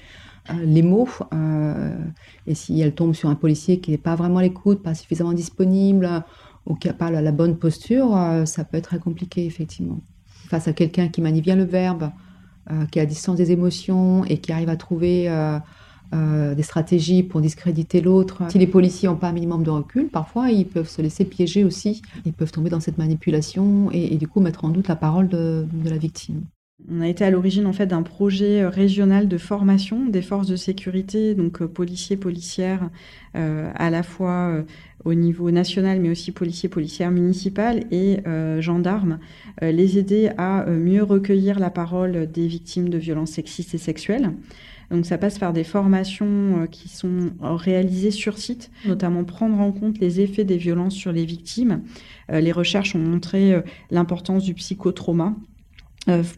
les 0.63 0.83
mots. 0.83 1.07
et 2.47 2.55
si 2.55 2.79
elles 2.81 2.93
tombent 2.93 3.15
sur 3.15 3.29
un 3.29 3.35
policier 3.35 3.79
qui 3.79 3.91
n'est 3.91 3.97
pas 3.97 4.15
vraiment 4.15 4.37
à 4.37 4.43
l'écoute, 4.43 4.83
pas 4.83 4.93
suffisamment 4.93 5.33
disponible, 5.33 6.23
ou 6.65 6.75
qui 6.75 6.87
n'a 6.87 6.93
pas 6.93 7.11
la, 7.11 7.31
bonne 7.31 7.57
posture, 7.57 8.15
euh, 8.15 8.45
ça 8.45 8.63
peut 8.63 8.77
être 8.77 8.85
très 8.85 8.99
compliqué, 8.99 9.45
effectivement. 9.45 9.99
Face 10.47 10.67
à 10.67 10.73
quelqu'un 10.73 11.07
qui 11.09 11.21
manie 11.21 11.41
bien 11.41 11.55
le 11.55 11.63
verbe, 11.63 12.11
euh, 12.71 12.85
qui 12.87 12.99
à 12.99 13.05
distance 13.05 13.37
des 13.37 13.51
émotions 13.51 14.25
et 14.25 14.39
qui 14.39 14.51
arrive 14.51 14.69
à 14.69 14.75
trouver 14.75 15.29
euh, 15.29 16.55
des 16.55 16.63
stratégies 16.63 17.23
pour 17.23 17.41
discréditer 17.41 18.01
l'autre. 18.01 18.43
Si 18.49 18.57
les 18.57 18.67
policiers 18.67 19.09
n'ont 19.09 19.15
pas 19.15 19.29
un 19.29 19.33
minimum 19.33 19.63
de 19.63 19.69
recul, 19.69 20.07
parfois 20.07 20.49
ils 20.49 20.65
peuvent 20.65 20.89
se 20.89 21.01
laisser 21.01 21.25
piéger 21.25 21.63
aussi. 21.63 22.01
Ils 22.25 22.33
peuvent 22.33 22.51
tomber 22.51 22.69
dans 22.69 22.79
cette 22.79 22.97
manipulation 22.97 23.89
et, 23.91 24.15
du 24.15 24.27
coup 24.27 24.39
mettre 24.39 24.65
en 24.65 24.69
doute 24.69 24.87
la 24.87 24.95
parole 24.95 25.27
de 25.27 25.67
la 25.83 25.97
victime. 25.97 26.41
On 26.87 27.01
a 27.01 27.07
été 27.07 27.23
à 27.23 27.31
l'origine 27.31 27.65
en 27.65 27.73
fait 27.73 27.87
d'un 27.87 28.03
projet 28.03 28.61
euh, 28.61 28.69
régional 28.69 29.27
de 29.27 29.37
formation 29.37 30.05
des 30.05 30.21
forces 30.21 30.47
de 30.47 30.55
sécurité, 30.55 31.33
donc 31.33 31.61
euh, 31.61 31.67
policiers, 31.67 32.17
policières, 32.17 32.89
euh, 33.35 33.71
à 33.75 33.89
la 33.89 34.03
fois 34.03 34.63
au 35.03 35.13
niveau 35.13 35.51
national, 35.51 35.99
mais 35.99 36.09
aussi 36.09 36.31
policiers, 36.31 36.69
policières 36.69 37.11
municipales 37.11 37.85
et 37.91 38.19
gendarmes, 38.59 39.19
les 39.61 39.97
aider 39.97 40.31
à 40.37 40.65
mieux 40.65 41.03
recueillir 41.03 41.59
la 41.59 41.69
parole 41.69 42.31
des 42.31 42.47
victimes 42.47 42.89
de 42.89 42.97
violences 42.97 43.31
sexistes 43.31 43.75
et 43.75 43.77
sexuelles. 43.77 44.31
Donc 44.89 45.05
ça 45.05 45.17
passe 45.17 45.37
par 45.37 45.53
des 45.53 45.63
formations 45.63 46.65
qui 46.71 46.89
sont 46.89 47.31
réalisées 47.41 48.09
sur 48.09 48.37
site, 48.37 48.71
notamment 48.85 49.25
prendre 49.25 49.59
en 49.59 49.71
compte 49.71 49.99
les 49.99 50.21
effets 50.21 50.45
des 50.45 50.57
violences 50.57 50.95
sur 50.95 51.11
les 51.11 51.25
victimes. 51.25 51.83
les 52.29 52.51
recherches 52.51 52.95
ont 52.95 52.99
montré 52.99 53.61
l'importance 53.91 54.43
du 54.43 54.55
psychotrauma 54.55 55.35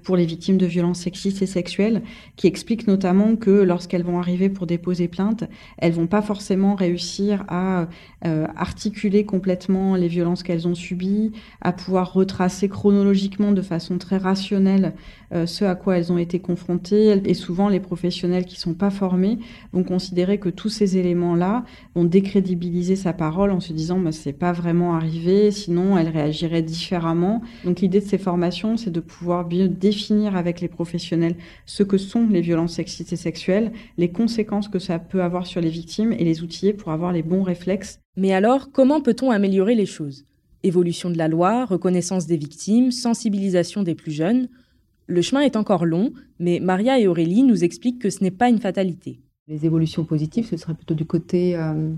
pour 0.04 0.16
les 0.16 0.26
victimes 0.26 0.58
de 0.58 0.66
violences 0.66 1.00
sexistes 1.00 1.42
et 1.42 1.46
sexuelles, 1.46 2.02
qui 2.36 2.48
explique 2.48 2.88
notamment 2.88 3.36
que 3.36 3.52
lorsqu'elles 3.52 4.04
vont 4.04 4.20
arriver 4.20 4.50
pour 4.50 4.66
déposer 4.66 5.08
plainte, 5.08 5.44
elles 5.78 5.92
vont 5.92 6.08
pas 6.08 6.22
forcément 6.22 6.76
réussir 6.76 7.44
à 7.48 7.88
euh, 8.26 8.48
articuler 8.56 9.26
complètement 9.26 9.96
les 9.96 10.08
violences 10.08 10.44
qu'elles 10.44 10.68
ont 10.68 10.76
subies, 10.76 11.32
à 11.62 11.74
pouvoir 11.74 12.14
retracer 12.14 12.70
chronologiquement 12.70 13.52
de 13.52 13.62
façon 13.62 13.98
très 13.98 14.18
rationnelle 14.18 14.94
euh, 15.34 15.46
ce 15.46 15.66
à 15.66 15.76
quoi 15.76 15.98
elles 15.98 16.12
ont 16.12 16.18
été 16.18 16.40
confrontées. 16.40 17.22
Et 17.26 17.34
souvent, 17.34 17.68
les 17.70 17.80
professionnels 17.80 18.46
qui 18.46 18.60
sont 18.60 18.74
pas 18.74 18.90
formés 18.90 19.40
vont 19.74 19.84
considérer 19.84 20.38
que 20.40 20.50
tous 20.50 20.70
ces 20.70 20.98
éléments-là 20.98 21.66
vont 21.96 22.06
décrédibiliser 22.06 22.96
sa 22.96 23.14
parole 23.14 23.52
en 23.52 23.60
se 23.60 23.74
disant 23.74 24.00
bah, 24.00 24.12
c'est 24.12 24.34
pas 24.34 24.54
vraiment 24.54 24.96
arrivé, 24.96 25.52
sinon 25.52 25.98
elle 25.98 26.10
réagirait 26.10 26.62
différemment. 26.62 27.42
Donc 27.66 27.82
l'idée 27.82 28.00
de 28.00 28.06
ces 28.06 28.18
formations, 28.18 28.78
c'est 28.78 28.92
de 28.92 29.00
pouvoir 29.00 29.46
définir 29.66 30.36
avec 30.36 30.62
les 30.62 30.68
professionnels 30.68 31.36
ce 31.66 31.82
que 31.82 31.98
sont 31.98 32.28
les 32.28 32.42
violences 32.42 32.74
sexistes 32.74 33.14
et 33.14 33.18
sexuelles, 33.18 33.72
les 33.98 34.12
conséquences 34.12 34.68
que 34.68 34.78
ça 34.78 35.00
peut 35.00 35.24
avoir 35.24 35.48
sur 35.48 35.62
les 35.62 35.70
victimes 35.70 36.12
et 36.12 36.24
les 36.24 36.44
outiller 36.44 36.74
pour 36.74 36.92
avoir 36.92 37.12
les 37.12 37.24
bons 37.24 37.42
réflexes. 37.42 38.00
Mais 38.16 38.34
alors, 38.34 38.72
comment 38.72 39.02
peut-on 39.02 39.32
améliorer 39.32 39.74
les 39.74 39.86
choses? 39.86 40.26
Évolution 40.64 41.10
de 41.10 41.18
la 41.18 41.28
loi, 41.28 41.66
reconnaissance 41.66 42.28
des 42.28 42.38
victimes, 42.38 42.92
sensibilisation 42.92 43.82
des 43.82 43.96
plus 43.96 44.12
jeunes. 44.12 44.50
Le 45.08 45.22
chemin 45.22 45.42
est 45.42 45.56
encore 45.56 45.86
long, 45.86 46.12
mais 46.40 46.60
Maria 46.60 47.00
et 47.00 47.08
Aurélie 47.08 47.44
nous 47.44 47.64
expliquent 47.64 48.00
que 48.00 48.10
ce 48.10 48.24
n'est 48.24 48.32
pas 48.32 48.50
une 48.50 48.60
fatalité. 48.60 49.20
Les 49.48 49.66
évolutions 49.66 50.04
positives, 50.04 50.46
ce 50.46 50.58
serait 50.58 50.74
plutôt 50.74 50.94
du 50.94 51.06
côté 51.06 51.56
euh, 51.56 51.94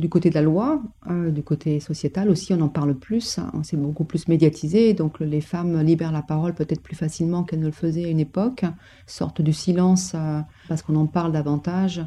du 0.00 0.08
côté 0.08 0.30
de 0.30 0.34
la 0.34 0.42
loi, 0.42 0.82
euh, 1.08 1.30
du 1.30 1.42
côté 1.42 1.78
sociétal 1.78 2.28
aussi, 2.30 2.52
on 2.52 2.60
en 2.60 2.68
parle 2.68 2.94
plus, 2.94 3.38
on 3.38 3.58
hein, 3.58 3.62
s'est 3.62 3.76
beaucoup 3.76 4.04
plus 4.04 4.26
médiatisé, 4.26 4.94
donc 4.94 5.20
les 5.20 5.40
femmes 5.40 5.80
libèrent 5.80 6.10
la 6.10 6.22
parole 6.22 6.54
peut-être 6.54 6.82
plus 6.82 6.96
facilement 6.96 7.44
qu'elles 7.44 7.60
ne 7.60 7.66
le 7.66 7.72
faisaient 7.72 8.06
à 8.06 8.08
une 8.08 8.18
époque, 8.18 8.64
sortent 9.06 9.42
du 9.42 9.52
silence 9.52 10.12
euh, 10.14 10.40
parce 10.68 10.82
qu'on 10.82 10.96
en 10.96 11.06
parle 11.06 11.32
davantage 11.32 12.02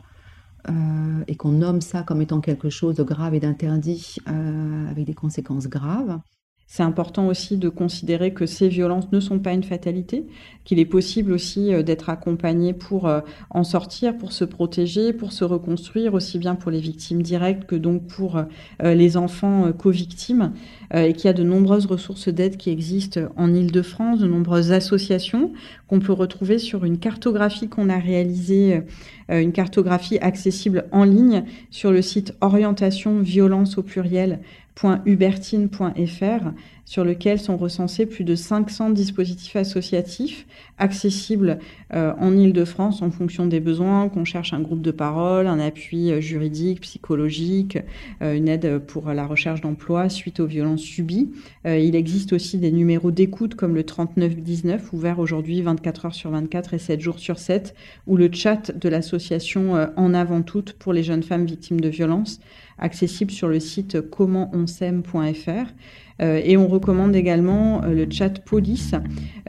euh, 0.68 1.24
et 1.28 1.36
qu'on 1.36 1.52
nomme 1.52 1.82
ça 1.82 2.04
comme 2.04 2.22
étant 2.22 2.42
quelque 2.42 2.70
chose 2.70 2.96
de 2.96 3.04
grave 3.04 3.36
et 3.36 3.40
d'interdit 3.40 4.18
avec 4.26 5.06
des 5.06 5.14
conséquences 5.14 5.68
graves. 5.68 6.20
C'est 6.66 6.82
important 6.84 7.28
aussi 7.28 7.58
de 7.58 7.70
considérer 7.70 8.34
que 8.34 8.46
ces 8.46 8.68
violences 8.68 9.12
ne 9.12 9.20
sont 9.20 9.38
pas 9.38 9.54
une 9.54 9.64
fatalité, 9.64 10.26
qu'il 10.64 10.80
est 10.80 10.86
possible 10.86 11.32
aussi 11.32 11.74
euh, 11.74 11.84
d'être 11.84 12.10
accompagné 12.10 12.74
pour 12.74 13.08
euh, 13.08 13.20
en 13.50 13.64
sortir, 13.64 14.18
pour 14.18 14.32
se 14.32 14.44
protéger, 14.44 15.14
pour 15.14 15.34
se 15.34 15.44
reconstruire, 15.44 16.14
aussi 16.14 16.40
bien 16.40 16.56
pour 16.56 16.72
les 16.72 16.80
victimes 16.80 17.22
directes 17.22 17.66
que 17.66 17.76
donc 17.76 18.08
pour 18.08 18.38
euh, 18.38 18.94
les 18.96 19.18
enfants 19.18 19.72
co-victimes, 19.74 20.54
et 20.96 21.14
qu'il 21.14 21.26
y 21.26 21.28
a 21.28 21.34
de 21.34 21.44
nombreuses 21.44 21.88
ressources 21.88 22.30
d'aide 22.30 22.58
qui 22.58 22.70
existent 22.70 23.22
en 23.36 23.52
Ile-de-France, 23.52 24.20
de 24.20 24.28
nombreuses 24.28 24.72
associations 24.72 25.52
qu'on 25.88 26.00
peut 26.00 26.14
retrouver 26.14 26.60
sur 26.60 26.86
une 26.86 27.00
cartographie 27.00 27.68
qu'on 27.68 27.90
a 27.90 27.98
réalisée, 27.98 28.84
une 29.30 29.54
cartographie 29.54 30.20
accessible 30.20 30.86
en 30.92 31.04
ligne 31.04 31.46
sur 31.72 31.92
le 31.92 32.04
site 32.04 32.36
orientation 32.42 33.22
violence 33.22 33.80
au 33.80 33.82
pluriel 33.84 34.40
.hubertine.fr 34.82 36.52
sur 36.86 37.06
lequel 37.06 37.40
sont 37.40 37.58
recensés 37.58 38.06
plus 38.06 38.24
de 38.24 38.36
500 38.36 38.90
dispositifs 38.90 39.56
associatifs 39.56 40.46
accessibles 40.78 41.60
euh, 41.94 42.14
en 42.20 42.36
Ile-de-France 42.38 43.02
en 43.02 43.10
fonction 43.10 43.46
des 43.46 43.60
besoins, 43.60 44.10
qu'on 44.10 44.26
cherche 44.26 44.54
un 44.54 44.60
groupe 44.60 44.82
de 44.82 44.92
parole, 44.92 45.48
un 45.48 45.60
appui 45.60 46.12
euh, 46.12 46.20
juridique, 46.20 46.82
psychologique, 46.82 47.78
euh, 48.22 48.36
une 48.36 48.50
aide 48.50 48.80
pour 48.80 49.12
la 49.14 49.26
recherche 49.26 49.62
d'emploi 49.62 50.10
suite 50.10 50.40
aux 50.40 50.46
violences 50.46 50.82
subies. 50.82 51.32
il 51.66 51.96
existe 51.96 52.34
aussi 52.34 52.58
des 52.58 52.72
numéros 52.72 53.12
d'écoute 53.12 53.56
comme 53.56 53.76
le 53.76 53.84
3919 53.84 54.92
ouvert 54.94 55.20
aujourd'hui 55.20 55.62
24 55.62 56.06
heures 56.06 56.16
sur 56.16 56.32
24 56.32 56.74
et 56.74 56.80
7 56.80 57.00
jours 57.00 57.20
sur 57.20 57.40
7 57.40 57.76
ou 58.08 58.18
le 58.18 58.30
chat 58.32 58.72
de 58.72 58.90
l'association 58.90 59.90
En 59.96 60.14
avant 60.14 60.42
toute 60.42 60.74
pour 60.74 60.94
les 60.94 61.04
jeunes 61.04 61.24
femmes 61.24 61.46
victimes 61.46 61.80
de 61.80 61.90
violences 61.90 62.40
accessible 62.80 63.32
sur 63.32 63.48
le 63.48 63.60
site 63.60 64.02
commentonsaime.fr. 64.02 65.74
Euh, 66.22 66.42
et 66.44 66.58
on 66.58 66.68
recommande 66.68 67.16
également 67.16 67.84
euh, 67.84 67.94
le 67.94 68.06
chat 68.10 68.44
police 68.44 68.96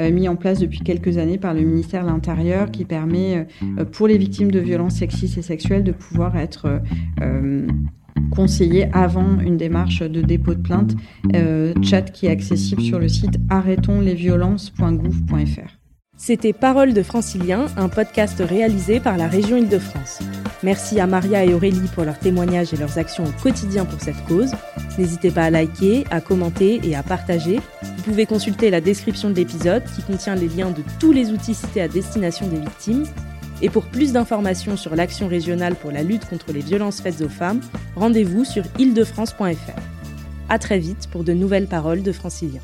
euh, 0.00 0.10
mis 0.10 0.28
en 0.28 0.36
place 0.36 0.60
depuis 0.60 0.80
quelques 0.80 1.18
années 1.18 1.36
par 1.38 1.52
le 1.52 1.60
ministère 1.60 2.04
de 2.04 2.08
l'Intérieur 2.08 2.70
qui 2.70 2.86
permet 2.86 3.46
pour 3.92 4.08
les 4.08 4.18
victimes 4.18 4.50
de 4.50 4.60
violences 4.60 4.96
sexistes 4.96 5.38
et 5.38 5.42
sexuelles 5.42 5.84
de 5.84 5.92
pouvoir 5.92 6.36
être 6.36 6.82
conseillées 8.30 8.88
avant 8.92 9.40
une 9.40 9.56
démarche 9.56 10.02
de 10.02 10.20
dépôt 10.22 10.54
de 10.54 10.60
plainte. 10.60 10.94
chat 11.82 12.02
qui 12.02 12.26
est 12.26 12.30
accessible 12.30 12.82
sur 12.82 12.98
le 12.98 13.08
site 13.08 13.38
arrêtonslesviolences.gouv.fr. 13.50 15.83
C'était 16.16 16.52
Parole 16.52 16.94
de 16.94 17.02
Francilien, 17.02 17.66
un 17.76 17.88
podcast 17.88 18.40
réalisé 18.40 19.00
par 19.00 19.16
la 19.16 19.26
région 19.26 19.56
Île-de-France. 19.56 20.20
Merci 20.62 21.00
à 21.00 21.08
Maria 21.08 21.44
et 21.44 21.52
Aurélie 21.52 21.88
pour 21.92 22.04
leurs 22.04 22.20
témoignages 22.20 22.72
et 22.72 22.76
leurs 22.76 22.98
actions 22.98 23.24
au 23.24 23.42
quotidien 23.42 23.84
pour 23.84 24.00
cette 24.00 24.24
cause. 24.26 24.52
N'hésitez 24.96 25.32
pas 25.32 25.42
à 25.42 25.50
liker, 25.50 26.04
à 26.10 26.20
commenter 26.20 26.80
et 26.84 26.94
à 26.94 27.02
partager. 27.02 27.60
Vous 27.82 28.02
pouvez 28.04 28.26
consulter 28.26 28.70
la 28.70 28.80
description 28.80 29.28
de 29.28 29.34
l'épisode 29.34 29.82
qui 29.94 30.02
contient 30.02 30.36
les 30.36 30.48
liens 30.48 30.70
de 30.70 30.82
tous 31.00 31.12
les 31.12 31.32
outils 31.32 31.54
cités 31.54 31.82
à 31.82 31.88
destination 31.88 32.46
des 32.46 32.60
victimes. 32.60 33.04
Et 33.60 33.68
pour 33.68 33.84
plus 33.84 34.12
d'informations 34.12 34.76
sur 34.76 34.94
l'action 34.94 35.26
régionale 35.26 35.74
pour 35.74 35.90
la 35.90 36.04
lutte 36.04 36.26
contre 36.26 36.52
les 36.52 36.60
violences 36.60 37.00
faites 37.00 37.22
aux 37.22 37.28
femmes, 37.28 37.60
rendez-vous 37.96 38.44
sur 38.44 38.62
île-de-france.fr. 38.78 39.80
À 40.48 40.58
très 40.58 40.78
vite 40.78 41.08
pour 41.10 41.24
de 41.24 41.32
nouvelles 41.32 41.66
paroles 41.66 42.02
de 42.02 42.12
Francilien. 42.12 42.60